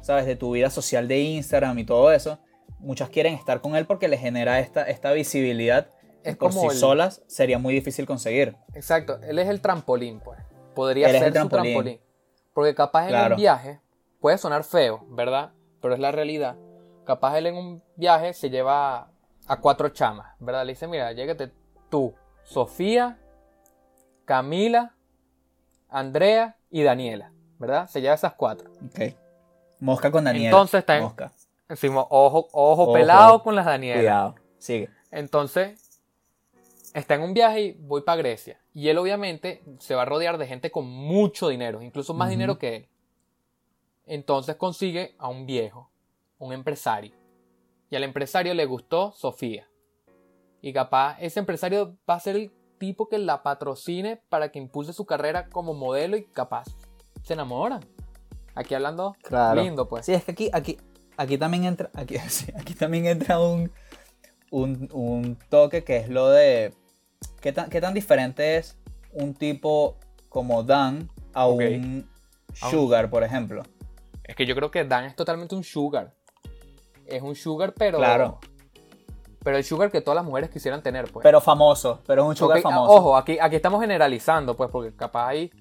¿sabes? 0.00 0.26
De 0.26 0.36
tu 0.36 0.52
vida 0.52 0.70
social 0.70 1.08
de 1.08 1.20
Instagram 1.20 1.78
y 1.78 1.84
todo 1.84 2.10
eso, 2.12 2.38
muchas 2.78 3.08
quieren 3.10 3.34
estar 3.34 3.60
con 3.60 3.76
él 3.76 3.86
porque 3.86 4.08
les 4.08 4.20
genera 4.20 4.58
esta, 4.60 4.82
esta 4.84 5.12
visibilidad. 5.12 5.88
Es 6.22 6.36
por 6.36 6.50
como 6.50 6.62
sí 6.62 6.66
el- 6.68 6.80
solas 6.80 7.22
sería 7.26 7.58
muy 7.58 7.72
difícil 7.74 8.06
conseguir. 8.06 8.56
Exacto, 8.74 9.18
él 9.22 9.38
es 9.38 9.48
el 9.48 9.60
trampolín, 9.60 10.20
pues. 10.20 10.38
Podría 10.74 11.08
Él 11.08 11.18
ser 11.18 11.36
el 11.36 11.42
su 11.42 11.48
trampolín. 11.48 12.00
Porque 12.52 12.74
capaz 12.74 13.08
en 13.08 13.32
un 13.32 13.36
viaje, 13.36 13.80
puede 14.20 14.36
sonar 14.38 14.64
feo, 14.64 15.04
¿verdad? 15.10 15.52
Pero 15.80 15.94
es 15.94 16.00
la 16.00 16.10
realidad. 16.12 16.56
Capaz 17.04 17.36
él 17.38 17.46
en 17.46 17.56
un 17.56 17.82
viaje 17.96 18.32
se 18.32 18.50
lleva 18.50 19.10
a 19.46 19.60
cuatro 19.60 19.88
chamas, 19.90 20.34
¿verdad? 20.40 20.64
Le 20.66 20.72
dice, 20.72 20.88
mira, 20.88 21.12
llégate 21.12 21.52
tú, 21.88 22.14
Sofía, 22.42 23.18
Camila, 24.24 24.94
Andrea 25.88 26.56
y 26.70 26.82
Daniela, 26.82 27.30
¿verdad? 27.58 27.88
Se 27.88 28.00
lleva 28.00 28.14
esas 28.14 28.34
cuatro. 28.34 28.70
Ok. 28.86 29.14
Mosca 29.78 30.10
con 30.10 30.24
Daniel. 30.24 30.46
Entonces 30.46 30.80
está 30.80 30.96
en- 30.96 31.04
Mosca. 31.04 31.30
Decimos, 31.68 32.06
ojo, 32.10 32.48
ojo, 32.52 32.82
Ojo. 32.84 32.92
pelado 32.92 33.42
con 33.42 33.54
las 33.54 33.66
Danielas. 33.66 33.98
Cuidado. 34.00 34.34
Sigue. 34.58 34.88
Entonces, 35.10 36.00
está 36.94 37.14
en 37.14 37.22
un 37.22 37.34
viaje 37.34 37.60
y 37.62 37.72
voy 37.72 38.02
para 38.02 38.16
Grecia. 38.18 38.60
Y 38.72 38.88
él 38.88 38.98
obviamente 38.98 39.62
se 39.80 39.94
va 39.94 40.02
a 40.02 40.04
rodear 40.04 40.38
de 40.38 40.46
gente 40.46 40.70
con 40.70 40.86
mucho 40.86 41.48
dinero, 41.48 41.82
incluso 41.82 42.14
más 42.14 42.28
dinero 42.30 42.58
que 42.58 42.76
él. 42.76 42.88
Entonces 44.06 44.56
consigue 44.56 45.14
a 45.18 45.28
un 45.28 45.46
viejo, 45.46 45.90
un 46.38 46.52
empresario. 46.52 47.12
Y 47.90 47.96
al 47.96 48.04
empresario 48.04 48.54
le 48.54 48.64
gustó 48.66 49.12
Sofía. 49.12 49.68
Y 50.60 50.72
capaz 50.72 51.16
ese 51.20 51.40
empresario 51.40 51.96
va 52.08 52.14
a 52.14 52.20
ser 52.20 52.36
el 52.36 52.52
tipo 52.78 53.08
que 53.08 53.18
la 53.18 53.42
patrocine 53.42 54.20
para 54.28 54.50
que 54.52 54.58
impulse 54.58 54.92
su 54.92 55.06
carrera 55.06 55.48
como 55.48 55.74
modelo 55.74 56.16
y 56.16 56.24
capaz 56.24 56.66
se 57.22 57.32
enamoran. 57.34 57.80
Aquí 58.54 58.74
hablando 58.74 59.16
Claro. 59.22 59.60
lindo, 59.62 59.88
pues. 59.88 60.06
Sí, 60.06 60.12
es 60.14 60.24
que 60.24 60.32
aquí, 60.32 60.50
aquí, 60.52 60.78
aquí 61.16 61.38
también 61.38 61.64
entra, 61.64 61.90
aquí, 61.94 62.74
también 62.74 63.06
entra 63.06 63.40
un, 63.40 63.70
un, 64.50 64.88
un 64.92 65.38
toque 65.48 65.84
que 65.84 65.96
es 65.98 66.08
lo 66.08 66.28
de 66.28 66.74
¿qué 67.40 67.52
tan, 67.52 67.70
qué 67.70 67.80
tan 67.80 67.94
diferente 67.94 68.56
es 68.56 68.76
un 69.12 69.34
tipo 69.34 69.96
como 70.28 70.62
Dan 70.62 71.10
a 71.32 71.46
un 71.46 72.08
Sugar, 72.54 73.10
por 73.10 73.22
ejemplo. 73.22 73.62
Es 74.24 74.34
que 74.34 74.46
yo 74.46 74.54
creo 74.54 74.70
que 74.70 74.84
Dan 74.84 75.04
es 75.04 75.14
totalmente 75.14 75.54
un 75.54 75.62
sugar. 75.62 76.14
Es 77.06 77.22
un 77.22 77.34
sugar, 77.36 77.74
pero. 77.74 77.98
Claro. 77.98 78.38
Pero 79.44 79.58
el 79.58 79.64
sugar 79.64 79.92
que 79.92 80.00
todas 80.00 80.16
las 80.16 80.24
mujeres 80.24 80.50
quisieran 80.50 80.82
tener, 80.82 81.10
pues. 81.12 81.22
Pero 81.22 81.40
famoso, 81.40 82.00
pero 82.06 82.22
es 82.22 82.28
un 82.30 82.36
Sugar 82.36 82.58
Ok, 82.58 82.62
famoso. 82.64 82.92
Ojo, 82.92 83.16
aquí, 83.16 83.38
aquí 83.40 83.54
estamos 83.54 83.80
generalizando, 83.80 84.56
pues, 84.56 84.70
porque 84.70 84.96
capaz 84.96 85.28
hay 85.28 85.52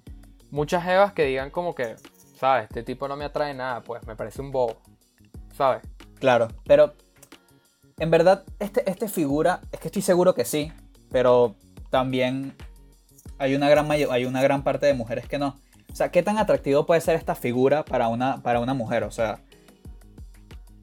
muchas 0.50 0.84
jevas 0.84 1.14
que 1.14 1.26
digan 1.26 1.52
como 1.52 1.76
que, 1.76 1.96
¿sabes? 2.36 2.64
Este 2.64 2.82
tipo 2.82 3.08
no 3.08 3.16
me 3.16 3.26
atrae 3.26 3.54
nada, 3.54 3.82
pues, 3.82 4.04
me 4.08 4.16
parece 4.16 4.42
un 4.42 4.52
bobo. 4.52 4.78
¿Sabes? 5.56 5.82
Claro, 6.20 6.48
pero 6.66 6.94
en 8.00 8.12
verdad, 8.12 8.44
este, 8.60 8.90
este 8.90 9.08
figura, 9.08 9.62
es 9.72 9.80
que 9.80 9.88
estoy 9.88 10.02
seguro 10.02 10.34
que 10.34 10.44
sí, 10.46 10.72
pero 11.12 11.56
también 11.90 12.54
hay 13.38 13.56
una 13.56 13.70
gran, 13.70 13.90
hay 13.92 14.26
una 14.26 14.42
gran 14.42 14.64
parte 14.64 14.86
de 14.86 14.94
mujeres 14.94 15.28
que 15.28 15.38
no. 15.38 15.56
O 15.92 15.96
sea, 15.96 16.10
¿qué 16.12 16.24
tan 16.24 16.38
atractivo 16.38 16.86
puede 16.86 17.00
ser 17.00 17.16
esta 17.16 17.36
figura 17.36 17.86
para 17.86 18.10
una, 18.10 18.42
para 18.44 18.60
una 18.60 18.74
mujer? 18.74 19.04
O 19.04 19.12
sea, 19.12 19.40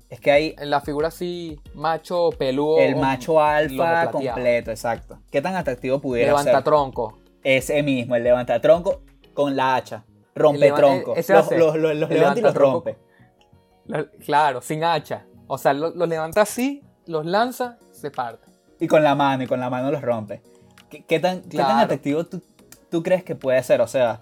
Es 0.09 0.21
que 0.21 0.31
hay 0.31 0.55
la 0.59 0.81
figura 0.81 1.09
así, 1.09 1.59
macho, 1.75 2.31
peludo. 2.39 2.79
el 2.79 2.97
macho 2.97 3.41
alfa 3.43 4.11
completo, 4.11 4.71
exacto. 4.71 5.19
¿Qué 5.31 5.41
tan 5.43 5.55
atractivo 5.57 6.01
pudiera 6.01 6.31
Levanta 6.33 6.53
ser? 6.53 6.65
tronco. 6.65 7.19
Ese 7.45 7.83
mismo, 7.83 8.15
el 8.15 8.23
levanta-tronco 8.23 9.01
con 9.35 9.57
la 9.57 9.75
hacha. 9.77 10.05
Rompe 10.35 10.61
leva- 10.61 10.77
tronco. 10.77 11.15
ese 11.17 11.33
Los, 11.35 11.51
los- 11.51 11.77
los- 11.77 11.97
los 11.97 12.09
levanta 12.11 12.11
y 12.11 12.43
los 12.43 12.55
levantatronco. 12.55 12.73
rompe. 12.85 12.97
Lo- 13.87 14.11
Claro, 14.25 14.61
sin 14.63 14.85
hacha. 14.85 15.27
O 15.47 15.59
sea, 15.59 15.73
lo- 15.73 15.91
los 15.91 16.09
levanta 16.09 16.43
así, 16.43 16.83
los 17.07 17.27
lanza, 17.27 17.79
se 17.93 18.11
parte. 18.11 18.47
Y 18.81 18.87
con 18.89 19.03
la 19.03 19.15
mano, 19.15 19.43
y 19.45 19.47
con 19.47 19.61
la 19.61 19.71
mano 19.71 19.91
los 19.91 20.03
rompe. 20.03 20.43
¿Qué, 20.91 21.05
qué 21.05 21.19
tan, 21.21 21.43
qué 21.43 21.57
tan 21.59 21.67
Claro. 21.67 21.81
atractivo 21.81 22.25
tú, 22.25 22.43
tú 22.91 23.03
crees 23.03 23.23
que 23.25 23.35
puede 23.35 23.63
ser? 23.63 23.81
O 23.81 23.87
sea, 23.87 24.21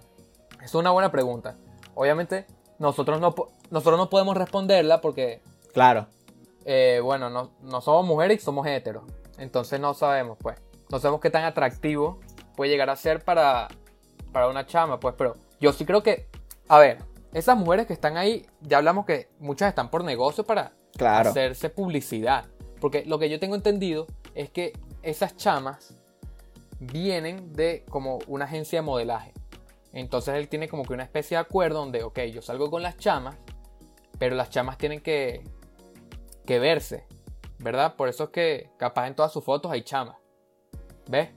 Es 0.62 0.75
una 0.75 0.90
buena 0.90 1.11
pregunta. 1.11 1.57
Obviamente, 1.95 2.47
nosotros 2.79 3.19
no, 3.21 3.35
nosotros 3.71 3.99
no 3.99 4.11
podemos 4.11 4.37
responderla 4.37 5.00
porque, 5.00 5.40
claro. 5.73 6.07
eh, 6.67 7.00
bueno, 7.02 7.31
no, 7.31 7.50
no 7.62 7.81
somos 7.81 8.05
mujeres 8.07 8.43
y 8.43 8.45
somos 8.45 8.67
heteros. 8.67 9.05
Entonces 9.38 9.81
no 9.81 9.95
sabemos, 9.95 10.37
pues. 10.38 10.59
No 10.90 10.99
sabemos 10.99 11.21
qué 11.23 11.31
tan 11.31 11.45
atractivo 11.45 12.21
puede 12.57 12.71
llegar 12.71 12.90
a 12.90 12.97
ser 12.97 13.25
para, 13.25 13.69
para 14.33 14.49
una 14.49 14.67
chama, 14.67 15.00
pues. 15.00 15.14
Pero 15.17 15.35
yo 15.61 15.73
sí 15.73 15.87
creo 15.87 16.02
que, 16.02 16.29
a 16.69 16.79
ver, 16.79 16.99
esas 17.33 17.57
mujeres 17.57 17.87
que 17.87 17.93
están 17.93 18.17
ahí, 18.17 18.47
ya 18.61 18.79
hablamos 18.79 19.07
que 19.07 19.29
muchas 19.39 19.69
están 19.69 19.91
por 19.91 20.05
negocio 20.05 20.45
para 20.45 20.73
Claro. 20.97 21.31
hacerse 21.31 21.71
publicidad. 21.71 22.47
Porque 22.81 23.05
lo 23.05 23.19
que 23.19 23.29
yo 23.29 23.39
tengo 23.39 23.55
entendido 23.55 24.07
es 24.35 24.51
que 24.51 24.73
esas 25.03 25.37
chamas 25.37 25.95
vienen 26.79 27.53
de 27.53 27.85
como 27.91 28.19
una 28.27 28.47
agencia 28.47 28.79
de 28.81 28.83
modelaje. 28.87 29.33
Entonces 29.93 30.35
él 30.35 30.49
tiene 30.49 30.69
como 30.69 30.85
que 30.85 30.93
una 30.95 31.03
especie 31.03 31.37
de 31.37 31.41
acuerdo 31.43 31.81
donde, 31.81 32.03
ok, 32.03 32.21
yo 32.33 32.43
salgo 32.43 32.71
con 32.71 32.83
las 32.83 32.97
chamas, 32.97 33.37
pero 34.19 34.35
las 34.37 34.51
chamas 34.51 34.79
tienen 34.79 35.01
que, 35.01 35.45
que 36.47 36.59
verse, 36.59 37.07
¿verdad? 37.59 37.97
Por 37.97 38.09
eso 38.09 38.25
es 38.25 38.31
que 38.31 38.71
capaz 38.77 39.07
en 39.09 39.15
todas 39.15 39.33
sus 39.33 39.45
fotos 39.45 39.71
hay 39.71 39.83
chamas. 39.83 40.17
¿Ves? 41.09 41.31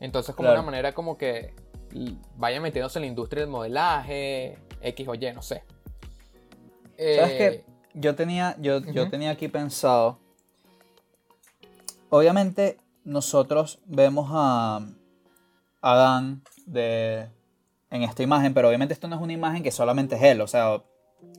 Entonces 0.00 0.34
como 0.34 0.48
Claro. 0.48 0.60
una 0.60 0.66
manera 0.70 0.92
como 0.92 1.16
que 1.16 1.54
vaya 2.36 2.60
metiéndose 2.60 2.98
en 2.98 3.02
la 3.02 3.06
industria 3.08 3.42
del 3.42 3.50
modelaje, 3.50 4.58
X 4.84 5.08
o 5.08 5.14
Y, 5.14 5.32
no 5.32 5.42
sé. 5.42 5.62
¿Sabes 6.96 7.32
Eh, 7.32 7.36
qué? 7.38 7.64
Yo 7.94 8.14
tenía, 8.14 8.56
yo, 8.60 8.80
yo 8.80 9.08
tenía 9.08 9.30
aquí 9.30 9.48
pensado. 9.48 10.18
Obviamente, 12.10 12.78
nosotros 13.04 13.80
vemos 13.86 14.28
a 14.32 14.80
Adán 15.80 16.42
de, 16.66 17.28
en 17.90 18.02
esta 18.02 18.22
imagen, 18.22 18.54
pero 18.54 18.68
obviamente 18.68 18.94
esto 18.94 19.08
no 19.08 19.16
es 19.16 19.22
una 19.22 19.32
imagen 19.32 19.62
que 19.62 19.70
solamente 19.70 20.16
es 20.16 20.22
él. 20.22 20.40
O 20.40 20.46
sea, 20.46 20.82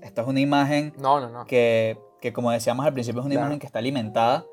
esta 0.01 0.21
es 0.21 0.27
una 0.27 0.39
imagen 0.39 0.93
No, 0.97 1.19
no, 1.19 1.29
no. 1.29 1.45
que, 1.45 1.97
que, 2.21 2.33
como 2.33 2.51
decíamos 2.51 2.85
al 2.85 2.93
principio, 2.93 3.21
es 3.21 3.25
una 3.25 3.33
Claro. 3.35 3.47
imagen 3.47 3.59
que 3.59 3.65
está 3.67 3.79
alimentada 3.79 4.45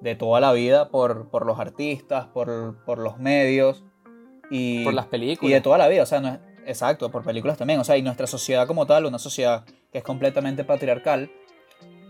de 0.00 0.14
toda 0.14 0.40
la 0.40 0.52
vida 0.52 0.88
por, 0.90 1.28
por 1.28 1.44
los 1.46 1.58
artistas, 1.58 2.26
por, 2.26 2.82
por 2.84 2.98
los 2.98 3.18
medios 3.18 3.84
y, 4.50 4.84
Por 4.84 4.94
las 4.94 5.06
películas. 5.06 5.50
y 5.50 5.54
de 5.54 5.60
toda 5.60 5.78
la 5.78 5.88
vida. 5.88 6.02
O 6.02 6.06
sea, 6.06 6.20
no 6.20 6.28
es- 6.28 6.40
exacto, 6.70 7.10
por 7.10 7.22
películas 7.24 7.58
también. 7.58 7.78
O 7.80 7.84
sea, 7.84 7.96
y 7.96 8.02
nuestra 8.02 8.26
sociedad 8.26 8.66
como 8.66 8.86
tal, 8.86 9.06
una 9.06 9.18
sociedad 9.18 9.64
que 9.92 9.98
es 9.98 10.04
completamente 10.04 10.64
patriarcal, 10.64 11.30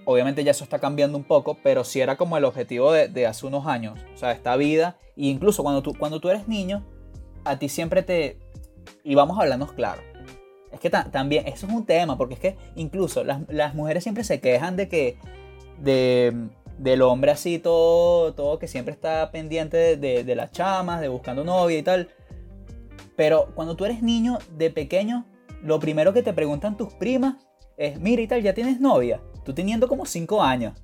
obviamente 0.04 0.44
ya 0.44 0.52
eso 0.52 0.64
está 0.64 0.78
cambiando 0.78 1.18
un 1.18 1.24
poco, 1.24 1.58
pero 1.62 1.84
sí 1.84 2.00
era 2.00 2.16
como 2.16 2.36
el 2.36 2.44
objetivo 2.44 2.92
de, 2.92 3.26
hace 3.26 3.46
unos 3.46 3.66
años. 3.66 3.98
O 4.14 4.16
sea, 4.16 4.32
esta 4.32 4.56
vida, 4.56 4.96
e 5.16 5.26
incluso 5.26 5.62
cuando 5.62 5.82
tú, 5.82 5.94
cuando 5.98 6.20
tú 6.20 6.30
eres 6.30 6.48
niño, 6.48 6.84
a 7.44 7.58
ti 7.58 7.68
siempre 7.68 8.02
te... 8.02 8.38
Y 9.04 9.14
vamos 9.14 9.38
a 9.38 9.42
hablarnos 9.42 9.72
claro. 9.72 10.02
Es 10.72 10.78
que 10.80 10.90
ta- 10.90 11.10
también, 11.10 11.46
eso 11.48 11.66
es 11.66 11.72
un 11.72 11.84
tema, 11.84 12.16
porque 12.16 12.34
es 12.34 12.40
que 12.40 12.56
incluso 12.76 13.24
las, 13.24 13.40
las 13.48 13.74
mujeres 13.74 14.02
siempre 14.02 14.24
se 14.24 14.40
quejan 14.40 14.76
de 14.76 14.88
que... 14.88 15.18
De, 15.78 16.48
del 16.78 17.02
hombre 17.02 17.30
así 17.30 17.58
todo, 17.58 18.32
todo 18.32 18.58
que 18.58 18.66
siempre 18.66 18.94
está 18.94 19.30
pendiente 19.30 19.76
de, 19.76 19.96
de- 19.98 20.24
de 20.24 20.34
las 20.34 20.50
chamas, 20.50 21.00
de 21.02 21.08
buscando 21.08 21.44
novia 21.44 21.78
y 21.78 21.82
tal. 21.82 22.08
Pero 23.20 23.48
cuando 23.54 23.76
tú 23.76 23.84
eres 23.84 24.02
niño, 24.02 24.38
de 24.56 24.70
pequeño, 24.70 25.26
lo 25.62 25.78
primero 25.78 26.14
que 26.14 26.22
te 26.22 26.32
preguntan 26.32 26.78
tus 26.78 26.94
primas 26.94 27.36
es, 27.76 28.00
mira 28.00 28.22
y 28.22 28.26
tal, 28.26 28.40
ya 28.40 28.54
tienes 28.54 28.80
novia. 28.80 29.20
Tú 29.44 29.52
teniendo 29.52 29.88
como 29.88 30.06
5 30.06 30.42
años. 30.42 30.82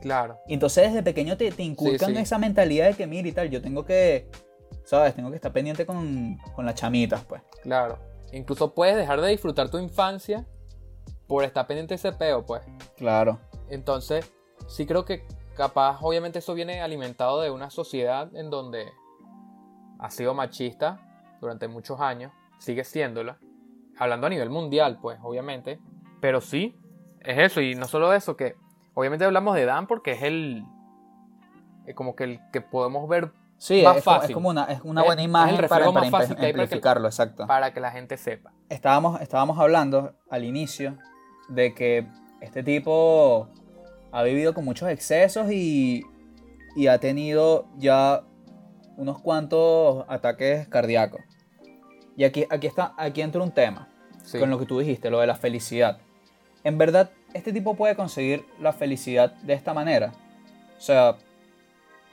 Claro. 0.00 0.38
Y 0.48 0.54
entonces 0.54 0.84
desde 0.84 1.02
pequeño 1.02 1.36
te, 1.36 1.52
te 1.52 1.62
inculcan 1.62 2.14
sí. 2.14 2.20
esa 2.22 2.38
mentalidad 2.38 2.86
de 2.86 2.94
que, 2.94 3.06
mira 3.06 3.28
y 3.28 3.32
tal, 3.32 3.50
yo 3.50 3.60
tengo 3.60 3.84
que, 3.84 4.30
¿sabes? 4.84 5.14
Tengo 5.14 5.28
que 5.28 5.36
estar 5.36 5.52
pendiente 5.52 5.84
con, 5.84 6.38
con 6.54 6.64
las 6.64 6.74
chamitas, 6.74 7.22
pues. 7.26 7.42
Claro. 7.60 7.98
Incluso 8.32 8.72
puedes 8.72 8.96
dejar 8.96 9.20
de 9.20 9.28
disfrutar 9.28 9.68
tu 9.68 9.76
infancia 9.76 10.46
por 11.26 11.44
estar 11.44 11.66
pendiente 11.66 11.92
de 11.92 11.96
ese 11.96 12.12
peo, 12.12 12.46
pues. 12.46 12.62
Claro. 12.96 13.40
Entonces, 13.68 14.32
sí 14.68 14.86
creo 14.86 15.04
que 15.04 15.26
capaz, 15.54 15.98
obviamente 16.00 16.38
eso 16.38 16.54
viene 16.54 16.80
alimentado 16.80 17.42
de 17.42 17.50
una 17.50 17.68
sociedad 17.68 18.34
en 18.34 18.48
donde 18.48 18.86
ha 19.98 20.10
sido 20.10 20.32
machista 20.32 21.10
durante 21.44 21.68
muchos 21.68 22.00
años, 22.00 22.32
sigue 22.58 22.84
siéndola, 22.84 23.38
hablando 23.98 24.26
a 24.26 24.30
nivel 24.30 24.50
mundial, 24.50 24.98
pues, 25.00 25.18
obviamente. 25.22 25.78
Pero 26.20 26.40
sí, 26.40 26.74
es 27.20 27.38
eso, 27.38 27.60
y 27.60 27.74
no 27.74 27.86
solo 27.86 28.12
eso, 28.12 28.36
que 28.36 28.56
obviamente 28.94 29.24
hablamos 29.24 29.54
de 29.54 29.64
Dan 29.66 29.86
porque 29.86 30.12
es 30.12 30.22
el... 30.22 30.64
eh, 31.86 31.94
como 31.94 32.16
que 32.16 32.24
el 32.24 32.40
que 32.52 32.60
podemos 32.60 33.08
ver 33.08 33.30
Sí, 33.56 33.82
Más 33.84 33.98
es, 33.98 34.04
como- 34.04 34.16
es 34.16 34.20
fácil. 34.22 34.34
como 34.34 34.48
una, 34.48 34.64
es 34.64 34.80
una 34.82 35.02
Es- 35.02 35.06
buena 35.06 35.22
es 35.22 35.28
imagen 35.28 35.54
para, 35.56 35.68
reflejo 35.68 35.92
para 35.94 36.04
más 36.04 36.10
fácil 36.10 36.36
para 36.36 36.52
que- 36.52 37.06
exacto. 37.06 37.46
para 37.46 37.72
que 37.72 37.80
la 37.80 37.92
gente 37.92 38.16
sepa. 38.16 38.52
estábamos, 38.68 39.20
estábamos 39.20 39.58
hablando 39.60 40.12
al 40.28 40.44
inicio 40.44 40.98
de 41.48 41.72
que 41.72 42.06
este 42.40 42.62
tipo 42.64 43.48
ha 44.12 44.22
vivido 44.24 44.54
con 44.54 44.64
muchos 44.64 44.88
excesos 44.90 45.50
y, 45.52 46.02
y 46.76 46.88
ha 46.88 46.98
tenido 46.98 47.66
ya 47.78 48.22
unos 48.96 49.20
cuantos 49.20 50.04
ataques 50.08 50.66
cardíacos. 50.68 51.20
Y 52.16 52.24
aquí, 52.24 52.46
aquí, 52.50 52.66
está, 52.66 52.94
aquí 52.96 53.20
entra 53.22 53.42
un 53.42 53.50
tema 53.50 53.88
Sí. 54.24 54.38
con 54.38 54.48
lo 54.50 54.58
que 54.58 54.66
tú 54.66 54.78
dijiste, 54.78 55.10
lo 55.10 55.20
de 55.20 55.26
la 55.26 55.34
felicidad. 55.36 55.98
En 56.62 56.78
verdad, 56.78 57.10
este 57.34 57.52
tipo 57.52 57.74
puede 57.74 57.94
conseguir 57.96 58.44
la 58.60 58.72
felicidad 58.72 59.32
de 59.42 59.52
esta 59.54 59.74
manera. 59.74 60.12
O 60.78 60.80
sea, 60.80 61.16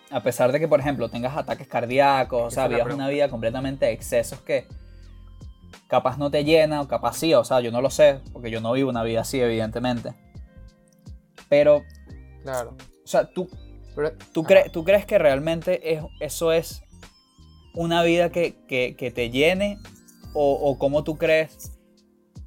a 0.09 0.19
pesar 0.23 0.51
de 0.51 0.59
que, 0.59 0.67
por 0.67 0.79
ejemplo, 0.81 1.07
tengas 1.09 1.37
ataques 1.37 1.67
cardíacos, 1.67 2.41
o 2.41 2.51
sea, 2.51 2.67
vivas 2.67 2.93
una 2.93 3.07
vida 3.07 3.29
completamente 3.29 3.85
de 3.85 3.91
excesos 3.93 4.41
que 4.41 4.67
capaz 5.87 6.17
no 6.17 6.29
te 6.31 6.43
llena 6.43 6.81
o 6.81 6.87
capaz 6.87 7.17
sí, 7.17 7.33
o 7.33 7.43
sea, 7.45 7.61
yo 7.61 7.71
no 7.71 7.81
lo 7.81 7.89
sé, 7.89 8.19
porque 8.33 8.49
yo 8.51 8.59
no 8.59 8.73
vivo 8.73 8.89
una 8.89 9.03
vida 9.03 9.21
así, 9.21 9.39
evidentemente. 9.39 10.13
Pero, 11.49 11.83
Claro. 12.43 12.75
o 13.03 13.07
sea, 13.07 13.25
tú, 13.25 13.47
Pero- 13.95 14.13
¿Tú, 14.33 14.43
cre- 14.43 14.71
¿Tú 14.71 14.85
crees 14.85 15.05
que 15.05 15.17
realmente 15.17 15.93
es, 15.93 16.01
eso 16.21 16.53
es 16.53 16.81
una 17.73 18.03
vida 18.03 18.31
que, 18.31 18.63
que- 18.67 18.95
que 18.97 19.12
te 19.12 19.29
llene? 19.29 19.77
¿O, 20.34 20.53
o 20.53 20.77
cómo 20.77 21.03
tú 21.03 21.17
crees? 21.17 21.77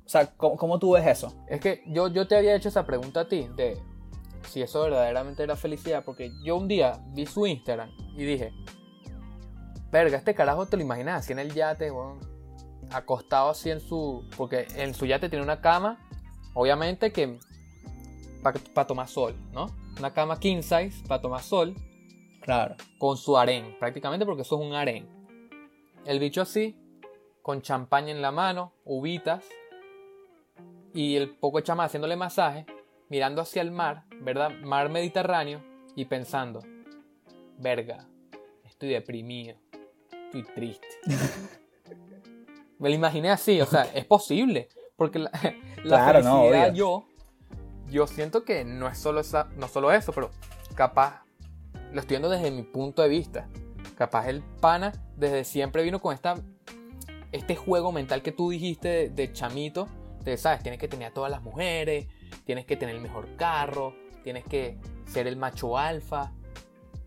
O 0.06 0.08
sea, 0.08 0.26
¿cómo, 0.36 0.56
cómo 0.56 0.78
tú 0.78 0.92
ves 0.92 1.06
eso? 1.06 1.34
Es 1.48 1.60
que 1.60 1.82
yo, 1.86 2.08
yo 2.08 2.26
te 2.28 2.36
había 2.36 2.54
hecho 2.54 2.68
esa 2.68 2.86
pregunta 2.86 3.20
a 3.20 3.28
ti, 3.28 3.46
de 3.56 3.76
si 4.50 4.62
eso 4.62 4.82
verdaderamente 4.82 5.42
era 5.42 5.56
felicidad, 5.56 6.04
porque 6.04 6.30
yo 6.44 6.56
un 6.56 6.68
día 6.68 7.00
vi 7.14 7.26
su 7.26 7.46
Instagram 7.46 7.90
y 8.16 8.24
dije, 8.24 8.52
verga, 9.90 10.16
este 10.18 10.34
carajo 10.34 10.66
te 10.66 10.76
lo 10.76 10.82
imaginas 10.82 11.20
así 11.24 11.32
en 11.32 11.38
el 11.40 11.52
yate, 11.54 11.90
weón, 11.90 12.20
acostado 12.92 13.50
así 13.50 13.70
en 13.70 13.80
su... 13.80 14.28
Porque 14.36 14.66
en 14.76 14.94
su 14.94 15.06
yate 15.06 15.28
tiene 15.28 15.42
una 15.44 15.60
cama, 15.60 15.98
obviamente 16.54 17.12
que 17.12 17.38
para 18.74 18.86
tomar 18.86 19.08
sol, 19.08 19.34
¿no? 19.52 19.66
Una 19.98 20.12
cama 20.12 20.38
king 20.38 20.60
size 20.62 21.02
para 21.08 21.20
tomar 21.22 21.42
sol 21.42 21.74
Claro. 22.42 22.76
con 22.98 23.16
su 23.16 23.36
harén, 23.38 23.76
prácticamente 23.78 24.26
porque 24.26 24.42
eso 24.42 24.60
es 24.60 24.66
un 24.66 24.74
harén. 24.74 25.08
El 26.06 26.18
bicho 26.18 26.42
así, 26.42 26.76
con 27.40 27.62
champaña 27.62 28.10
en 28.10 28.20
la 28.20 28.30
mano, 28.30 28.74
uvitas, 28.84 29.44
y 30.92 31.16
el 31.16 31.30
poco 31.30 31.60
chama 31.60 31.84
haciéndole 31.84 32.14
masaje, 32.16 32.66
mirando 33.08 33.40
hacia 33.40 33.62
el 33.62 33.70
mar, 33.70 34.04
¿verdad? 34.20 34.50
Mar 34.62 34.90
Mediterráneo, 34.90 35.62
y 35.96 36.04
pensando, 36.04 36.60
verga, 37.58 38.06
estoy 38.64 38.90
deprimido, 38.90 39.56
estoy 40.26 40.42
triste. 40.54 40.86
Me 42.78 42.90
lo 42.90 42.94
imaginé 42.94 43.30
así, 43.30 43.60
o 43.60 43.66
sea, 43.66 43.84
es 43.94 44.04
posible, 44.04 44.68
porque 44.96 45.18
la, 45.18 45.30
la 45.84 46.12
Claro, 46.12 46.22
felicidad 46.22 46.74
yo, 46.74 47.06
yo 47.88 48.06
siento 48.06 48.44
que 48.44 48.64
no 48.64 48.88
es 48.88 48.98
solo, 48.98 49.20
esa, 49.20 49.44
no 49.56 49.68
solo 49.68 49.90
eso, 49.90 50.12
pero 50.12 50.30
capaz 50.74 51.24
lo 51.92 52.00
estoy 52.00 52.16
viendo 52.16 52.28
desde 52.28 52.50
mi 52.50 52.62
punto 52.62 53.00
de 53.00 53.08
vista. 53.08 53.48
Capaz 53.96 54.28
el 54.28 54.42
pana 54.60 54.92
desde 55.16 55.44
siempre 55.44 55.82
vino 55.82 56.00
con 56.00 56.14
esta, 56.14 56.34
este 57.32 57.56
juego 57.56 57.92
mental 57.92 58.22
que 58.22 58.32
tú 58.32 58.50
dijiste 58.50 58.88
de, 58.88 59.08
de 59.10 59.32
chamito, 59.32 59.88
de, 60.24 60.36
sabes, 60.36 60.62
tienes 60.62 60.80
que 60.80 60.88
tener 60.88 61.08
a 61.08 61.14
todas 61.14 61.30
las 61.30 61.42
mujeres, 61.42 62.06
tienes 62.44 62.64
que 62.66 62.76
tener 62.76 62.94
el 62.96 63.00
mejor 63.02 63.36
carro, 63.36 63.94
tienes 64.22 64.44
que 64.44 64.78
ser 65.06 65.26
el 65.26 65.36
macho 65.36 65.78
alfa. 65.78 66.32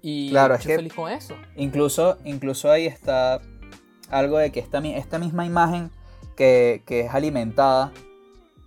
Y 0.02 0.30
Claro, 0.30 0.54
yo 0.54 0.58
es 0.58 0.63
soy 0.63 0.69
que- 0.71 0.76
feliz 0.78 0.93
con 0.93 1.12
eso. 1.12 1.36
Incluso, 1.56 2.17
incluso 2.23 2.71
ahí 2.71 2.86
está 2.86 3.41
algo 4.10 4.38
de 4.38 4.52
que 4.52 4.60
esta, 4.60 4.80
esta 4.80 5.19
misma 5.19 5.45
imagen 5.45 5.91
que, 6.38 6.84
que 6.86 7.02
es 7.02 7.13
alimentada 7.13 7.91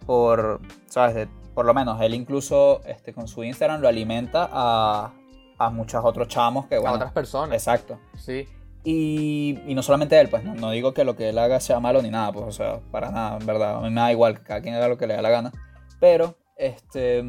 por, 0.06 0.60
¿sabes? 0.86 1.28
Por 1.54 1.64
lo 1.66 1.72
menos 1.74 2.00
él 2.00 2.14
incluso 2.14 2.82
este, 2.84 3.12
con 3.12 3.28
su 3.28 3.44
Instagram 3.44 3.80
lo 3.80 3.88
alimenta 3.88 4.48
a, 4.52 5.12
a 5.60 5.70
muchos 5.70 6.02
otros 6.04 6.26
chamos 6.28 6.66
que, 6.66 6.76
bueno, 6.78 6.94
a 6.94 6.96
otras 6.96 7.12
personas. 7.12 7.52
Exacto. 7.54 8.00
Sí. 8.16 8.48
Y, 8.82 9.58
y 9.66 9.74
no 9.74 9.82
solamente 9.82 10.18
él, 10.18 10.28
pues 10.30 10.42
no, 10.42 10.54
no 10.54 10.70
digo 10.70 10.94
que 10.94 11.04
lo 11.04 11.14
que 11.14 11.28
él 11.28 11.38
haga 11.38 11.60
sea 11.60 11.80
malo 11.80 12.00
ni 12.00 12.08
nada, 12.10 12.32
pues 12.32 12.46
o 12.46 12.52
sea, 12.52 12.80
para 12.90 13.10
nada, 13.10 13.36
en 13.38 13.44
verdad. 13.46 13.76
A 13.76 13.80
mí 13.82 13.90
me 13.90 14.00
da 14.00 14.10
igual 14.10 14.38
que 14.38 14.42
cada 14.42 14.62
quien 14.62 14.74
haga 14.74 14.88
lo 14.88 14.96
que 14.96 15.06
le 15.06 15.14
da 15.14 15.22
la 15.22 15.28
gana. 15.28 15.52
Pero, 16.00 16.38
este, 16.56 17.22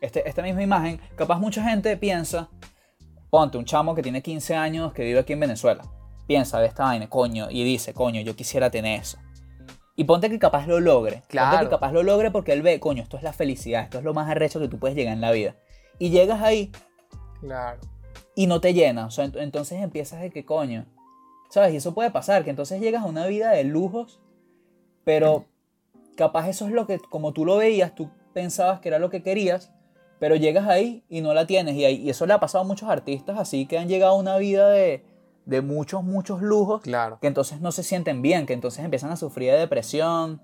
este, 0.00 0.26
esta 0.26 0.42
misma 0.42 0.62
imagen, 0.62 0.98
capaz 1.16 1.38
mucha 1.38 1.62
gente 1.62 1.94
piensa, 1.98 2.48
ponte 3.28 3.58
un 3.58 3.66
chamo 3.66 3.94
que 3.94 4.02
tiene 4.02 4.22
15 4.22 4.56
años 4.56 4.94
que 4.94 5.04
vive 5.04 5.18
aquí 5.20 5.34
en 5.34 5.40
Venezuela. 5.40 5.84
Piensa 6.26 6.58
de 6.60 6.66
esta 6.66 6.84
vaina, 6.84 7.08
coño, 7.10 7.48
y 7.50 7.62
dice, 7.62 7.92
coño, 7.92 8.22
yo 8.22 8.34
quisiera 8.34 8.70
tener 8.70 9.00
eso. 9.00 9.18
Y 9.96 10.04
ponte 10.04 10.30
que 10.30 10.38
capaz 10.38 10.66
lo 10.66 10.80
logre. 10.80 11.16
Ponte 11.16 11.28
Claro. 11.28 11.60
que 11.60 11.68
capaz 11.68 11.92
lo 11.92 12.02
logre 12.02 12.30
porque 12.30 12.54
él 12.54 12.62
ve, 12.62 12.80
coño, 12.80 13.02
esto 13.02 13.18
es 13.18 13.22
la 13.22 13.34
felicidad, 13.34 13.82
esto 13.82 13.98
es 13.98 14.04
lo 14.04 14.14
más 14.14 14.30
arrecho 14.30 14.60
que 14.60 14.68
tú 14.68 14.78
puedes 14.78 14.96
llegar 14.96 15.12
en 15.12 15.20
la 15.20 15.30
vida. 15.30 15.56
Y 15.98 16.08
llegas 16.08 16.40
ahí 16.42 16.72
Claro. 17.40 17.78
y 18.34 18.46
no 18.46 18.60
te 18.60 18.74
llena. 18.74 19.06
O 19.06 19.10
sea, 19.10 19.26
ent- 19.26 19.40
entonces 19.40 19.80
empiezas 19.82 20.20
de 20.20 20.30
que 20.30 20.44
coño. 20.44 20.84
¿Sabes? 21.50 21.72
Y 21.74 21.76
eso 21.76 21.94
puede 21.94 22.10
pasar, 22.10 22.44
que 22.44 22.50
entonces 22.50 22.80
llegas 22.80 23.02
a 23.02 23.06
una 23.06 23.26
vida 23.26 23.50
de 23.50 23.64
lujos, 23.64 24.20
pero 25.04 25.44
capaz 26.16 26.48
eso 26.48 26.66
es 26.66 26.72
lo 26.72 26.86
que, 26.86 26.98
como 26.98 27.32
tú 27.32 27.44
lo 27.44 27.56
veías, 27.56 27.94
tú 27.94 28.10
pensabas 28.34 28.80
que 28.80 28.88
era 28.88 28.98
lo 28.98 29.10
que 29.10 29.22
querías, 29.22 29.72
pero 30.18 30.34
llegas 30.34 30.66
ahí 30.66 31.04
y 31.08 31.20
no 31.20 31.34
la 31.34 31.46
tienes. 31.46 31.76
Y, 31.76 31.84
ahí- 31.84 32.02
y 32.02 32.10
eso 32.10 32.26
le 32.26 32.32
ha 32.34 32.40
pasado 32.40 32.64
a 32.64 32.66
muchos 32.66 32.88
artistas 32.88 33.38
así 33.38 33.66
que 33.66 33.78
han 33.78 33.88
llegado 33.88 34.12
a 34.14 34.18
una 34.18 34.36
vida 34.38 34.68
de, 34.70 35.04
de 35.44 35.60
muchos, 35.62 36.02
muchos 36.02 36.42
lujos, 36.42 36.82
Claro. 36.82 37.18
que 37.20 37.28
entonces 37.28 37.60
no 37.60 37.70
se 37.70 37.82
sienten 37.84 38.22
bien, 38.22 38.44
que 38.46 38.52
entonces 38.54 38.84
empiezan 38.84 39.10
a 39.12 39.16
sufrir 39.16 39.52
de 39.52 39.58
depresión, 39.60 40.40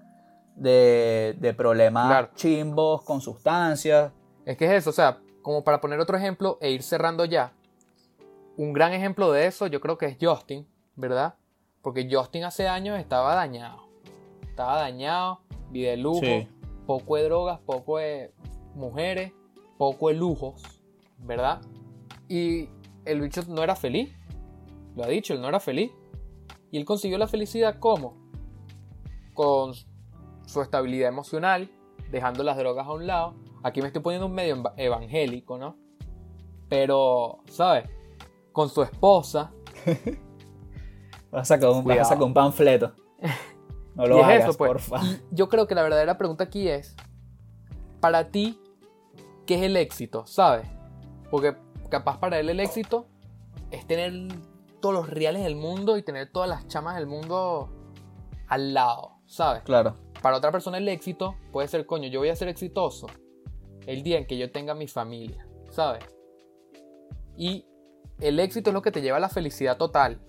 de, 0.56 1.34
de 1.40 1.54
problemas 1.54 2.06
Claro. 2.08 2.28
chimbos 2.36 3.02
con 3.02 3.20
sustancias. 3.20 4.12
Es 4.44 4.56
que 4.56 4.66
es 4.66 4.72
eso, 4.72 4.90
o 4.90 4.92
sea, 4.92 5.18
como 5.42 5.64
para 5.64 5.80
poner 5.80 6.00
otro 6.00 6.16
ejemplo 6.16 6.58
e 6.60 6.70
ir 6.70 6.82
cerrando 6.82 7.24
ya. 7.24 7.52
Un 8.56 8.72
gran 8.72 8.92
ejemplo 8.92 9.32
de 9.32 9.46
eso 9.46 9.66
yo 9.66 9.80
creo 9.80 9.98
que 9.98 10.06
es 10.06 10.16
Justin, 10.20 10.66
¿verdad? 10.96 11.34
Porque 11.82 12.08
Justin 12.10 12.44
hace 12.44 12.68
años 12.68 12.98
estaba 12.98 13.34
dañado. 13.34 13.88
Estaba 14.42 14.76
dañado, 14.76 15.40
vida 15.70 15.90
de 15.90 15.96
lujo, 15.96 16.20
Sí. 16.20 16.48
poco 16.86 17.16
de 17.16 17.24
drogas, 17.24 17.58
poco 17.60 17.98
de 17.98 18.32
mujeres, 18.74 19.32
poco 19.78 20.08
de 20.08 20.14
lujos, 20.14 20.62
¿verdad? 21.18 21.60
Y 22.28 22.68
el 23.04 23.20
bicho 23.20 23.42
no 23.48 23.62
era 23.62 23.74
feliz. 23.74 24.14
Lo 24.94 25.04
ha 25.04 25.08
dicho, 25.08 25.32
él 25.34 25.40
no 25.40 25.48
era 25.48 25.58
feliz. 25.58 25.90
Y 26.70 26.78
él 26.78 26.84
consiguió 26.84 27.18
la 27.18 27.26
felicidad 27.26 27.78
¿cómo? 27.80 28.16
Con 29.34 29.72
su 30.46 30.60
estabilidad 30.62 31.08
emocional, 31.08 31.70
dejando 32.10 32.44
las 32.44 32.56
drogas 32.56 32.86
a 32.86 32.92
un 32.92 33.06
lado. 33.06 33.34
Aquí 33.62 33.80
me 33.80 33.88
estoy 33.88 34.02
poniendo 34.02 34.26
un 34.26 34.32
medio 34.34 34.56
eva- 34.56 34.74
evangélico, 34.76 35.58
¿no? 35.58 35.76
Pero, 36.68 37.40
¿sabes? 37.48 37.88
Con 38.52 38.68
su 38.68 38.82
esposa. 38.82 39.52
Vas 41.30 41.42
a 41.50 41.54
sacar 41.56 41.70
un, 41.70 41.82
vas 41.84 42.10
a 42.12 42.22
un 42.22 42.34
panfleto. 42.34 42.92
No 43.94 44.06
lo 44.06 44.16
y 44.16 44.20
es 44.20 44.24
hagas, 44.26 44.44
eso, 44.50 44.58
pues. 44.58 44.68
porfa. 44.70 45.00
Yo 45.30 45.48
creo 45.48 45.66
que 45.66 45.74
la 45.74 45.82
verdadera 45.82 46.18
pregunta 46.18 46.44
aquí 46.44 46.68
es, 46.68 46.94
para 48.00 48.30
ti, 48.30 48.60
¿qué 49.46 49.54
es 49.54 49.62
el 49.62 49.76
éxito? 49.78 50.26
¿Sabes? 50.26 50.66
Porque 51.30 51.56
capaz 51.88 52.18
para 52.18 52.38
él 52.38 52.50
el 52.50 52.60
éxito 52.60 53.06
es 53.70 53.86
tener 53.86 54.12
todos 54.80 54.94
los 54.94 55.08
reales 55.08 55.42
del 55.42 55.56
mundo 55.56 55.96
y 55.96 56.02
tener 56.02 56.30
todas 56.30 56.50
las 56.50 56.66
chamas 56.68 56.96
del 56.96 57.06
mundo 57.06 57.70
al 58.48 58.74
lado, 58.74 59.12
¿sabes? 59.24 59.62
Claro. 59.62 59.96
Para 60.20 60.36
otra 60.36 60.52
persona 60.52 60.76
el 60.76 60.88
éxito 60.88 61.36
puede 61.50 61.66
ser, 61.68 61.86
coño, 61.86 62.08
yo 62.08 62.20
voy 62.20 62.28
a 62.28 62.36
ser 62.36 62.48
exitoso 62.48 63.06
el 63.86 64.02
día 64.02 64.18
en 64.18 64.26
que 64.26 64.38
yo 64.38 64.50
tenga 64.50 64.74
mi 64.74 64.88
familia, 64.88 65.46
¿sabes? 65.70 66.04
Y 67.36 67.66
el 68.20 68.38
éxito 68.38 68.70
es 68.70 68.74
lo 68.74 68.82
que 68.82 68.92
te 68.92 69.02
lleva 69.02 69.16
a 69.16 69.20
la 69.20 69.28
felicidad 69.28 69.76
total. 69.76 70.20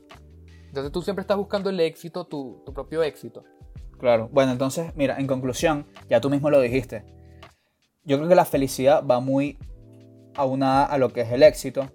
Entonces 0.68 0.92
tú 0.92 1.02
siempre 1.02 1.22
estás 1.22 1.38
buscando 1.38 1.70
el 1.70 1.80
éxito, 1.80 2.26
tu, 2.26 2.64
tu 2.66 2.74
propio 2.74 3.04
éxito. 3.04 3.44
Claro. 4.00 4.30
Bueno, 4.32 4.52
entonces, 4.52 4.92
mira, 4.96 5.18
en 5.20 5.28
conclusión, 5.28 5.86
ya 6.10 6.20
tú 6.20 6.30
mismo 6.30 6.50
lo 6.50 6.60
dijiste. 6.60 7.06
Yo 8.04 8.18
creo 8.18 8.28
que 8.28 8.36
la 8.36 8.46
felicidad 8.46 9.06
va 9.06 9.20
muy 9.20 9.58
aunada 10.36 10.86
a 10.86 10.98
lo 10.98 11.10
que 11.10 11.22
es 11.22 11.32
el 11.32 11.44
éxito. 11.44 11.90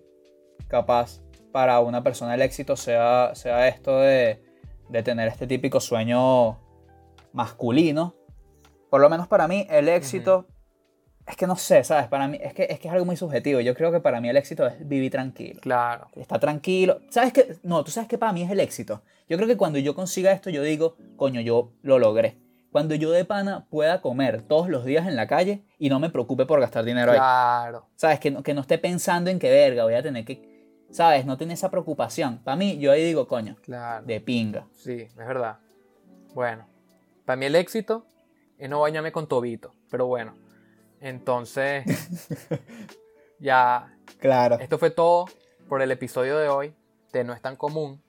Capaz 0.68 1.20
para 1.52 1.80
una 1.80 2.02
persona 2.02 2.34
el 2.34 2.42
éxito 2.42 2.76
sea, 2.76 3.34
sea 3.34 3.68
esto 3.68 3.98
de, 3.98 4.42
de 4.88 5.02
tener 5.02 5.28
este 5.28 5.46
típico 5.46 5.80
sueño 5.80 6.58
masculino. 7.32 8.14
Por 8.90 9.00
lo 9.00 9.10
menos 9.10 9.28
para 9.28 9.48
mí 9.48 9.66
el 9.68 9.88
éxito 9.88 10.46
es 11.28 11.36
que 11.36 11.46
no 11.46 11.56
sé, 11.56 11.84
¿sabes? 11.84 12.08
Para 12.08 12.26
mí 12.26 12.38
es 12.42 12.54
que, 12.54 12.66
es 12.70 12.80
que 12.80 12.88
es 12.88 12.92
algo 12.94 13.04
muy 13.04 13.16
subjetivo. 13.16 13.60
Yo 13.60 13.74
creo 13.74 13.92
que 13.92 14.00
para 14.00 14.20
mí 14.20 14.28
el 14.30 14.36
éxito 14.36 14.66
es 14.66 14.88
vivir 14.88 15.12
tranquilo. 15.12 15.60
Claro. 15.60 16.08
está 16.16 16.38
tranquilo. 16.38 17.00
¿Sabes 17.10 17.32
qué? 17.34 17.56
No, 17.62 17.84
tú 17.84 17.90
sabes 17.90 18.08
que 18.08 18.16
para 18.16 18.32
mí 18.32 18.42
es 18.42 18.50
el 18.50 18.60
éxito. 18.60 19.02
Yo 19.28 19.36
creo 19.36 19.46
que 19.46 19.56
cuando 19.58 19.78
yo 19.78 19.94
consiga 19.94 20.32
esto, 20.32 20.48
yo 20.48 20.62
digo, 20.62 20.96
coño, 21.16 21.40
yo 21.42 21.70
lo 21.82 21.98
logré. 21.98 22.38
Cuando 22.72 22.94
yo 22.94 23.10
de 23.10 23.24
pana 23.24 23.66
pueda 23.70 24.00
comer 24.00 24.42
todos 24.42 24.68
los 24.68 24.84
días 24.84 25.06
en 25.06 25.16
la 25.16 25.26
calle 25.26 25.62
y 25.78 25.90
no 25.90 26.00
me 26.00 26.10
preocupe 26.10 26.46
por 26.46 26.60
gastar 26.60 26.84
dinero 26.84 27.12
ahí. 27.12 27.18
Claro. 27.18 27.86
¿Sabes? 27.94 28.20
Que 28.20 28.30
no, 28.30 28.42
que 28.42 28.54
no 28.54 28.62
esté 28.62 28.78
pensando 28.78 29.30
en 29.30 29.38
qué 29.38 29.50
verga 29.50 29.84
voy 29.84 29.94
a 29.94 30.02
tener 30.02 30.24
que. 30.24 30.48
¿Sabes? 30.90 31.26
No 31.26 31.36
tener 31.36 31.54
esa 31.54 31.70
preocupación. 31.70 32.38
Para 32.38 32.56
mí, 32.56 32.78
yo 32.78 32.90
ahí 32.90 33.04
digo, 33.04 33.28
coño, 33.28 33.56
Claro. 33.62 34.06
de 34.06 34.20
pinga. 34.22 34.66
Sí, 34.74 35.02
es 35.02 35.14
verdad. 35.16 35.58
Bueno, 36.34 36.66
para 37.26 37.36
mí 37.36 37.44
el 37.46 37.54
éxito 37.56 38.06
es 38.58 38.70
no 38.70 38.80
bañarme 38.80 39.12
con 39.12 39.28
tobito. 39.28 39.74
Pero 39.90 40.06
bueno, 40.06 40.34
entonces 41.00 41.84
ya 43.40 43.94
Claro. 44.18 44.58
esto 44.58 44.78
fue 44.78 44.90
todo 44.90 45.26
por 45.68 45.82
el 45.82 45.90
episodio 45.90 46.38
de 46.38 46.48
hoy 46.48 46.74
de 47.12 47.24
No 47.24 47.32
es 47.32 47.40
tan 47.40 47.56
común. 47.56 48.02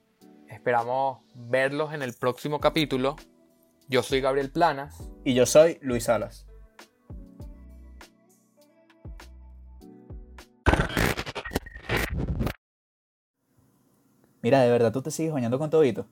Esperamos 0.48 1.20
verlos 1.34 1.92
en 1.94 2.02
el 2.02 2.12
próximo 2.14 2.58
capítulo. 2.60 3.16
Yo 3.88 4.02
soy 4.02 4.20
Gabriel 4.20 4.50
Planas. 4.50 5.08
Y 5.24 5.34
yo 5.34 5.46
soy 5.46 5.78
Luis 5.80 6.04
Salas. 6.04 6.46
Mira, 14.42 14.62
de 14.62 14.70
verdad, 14.70 14.92
tú 14.92 15.02
te 15.02 15.10
sigues 15.10 15.32
bañando 15.32 15.58
con 15.58 15.70
tobito. 15.70 16.06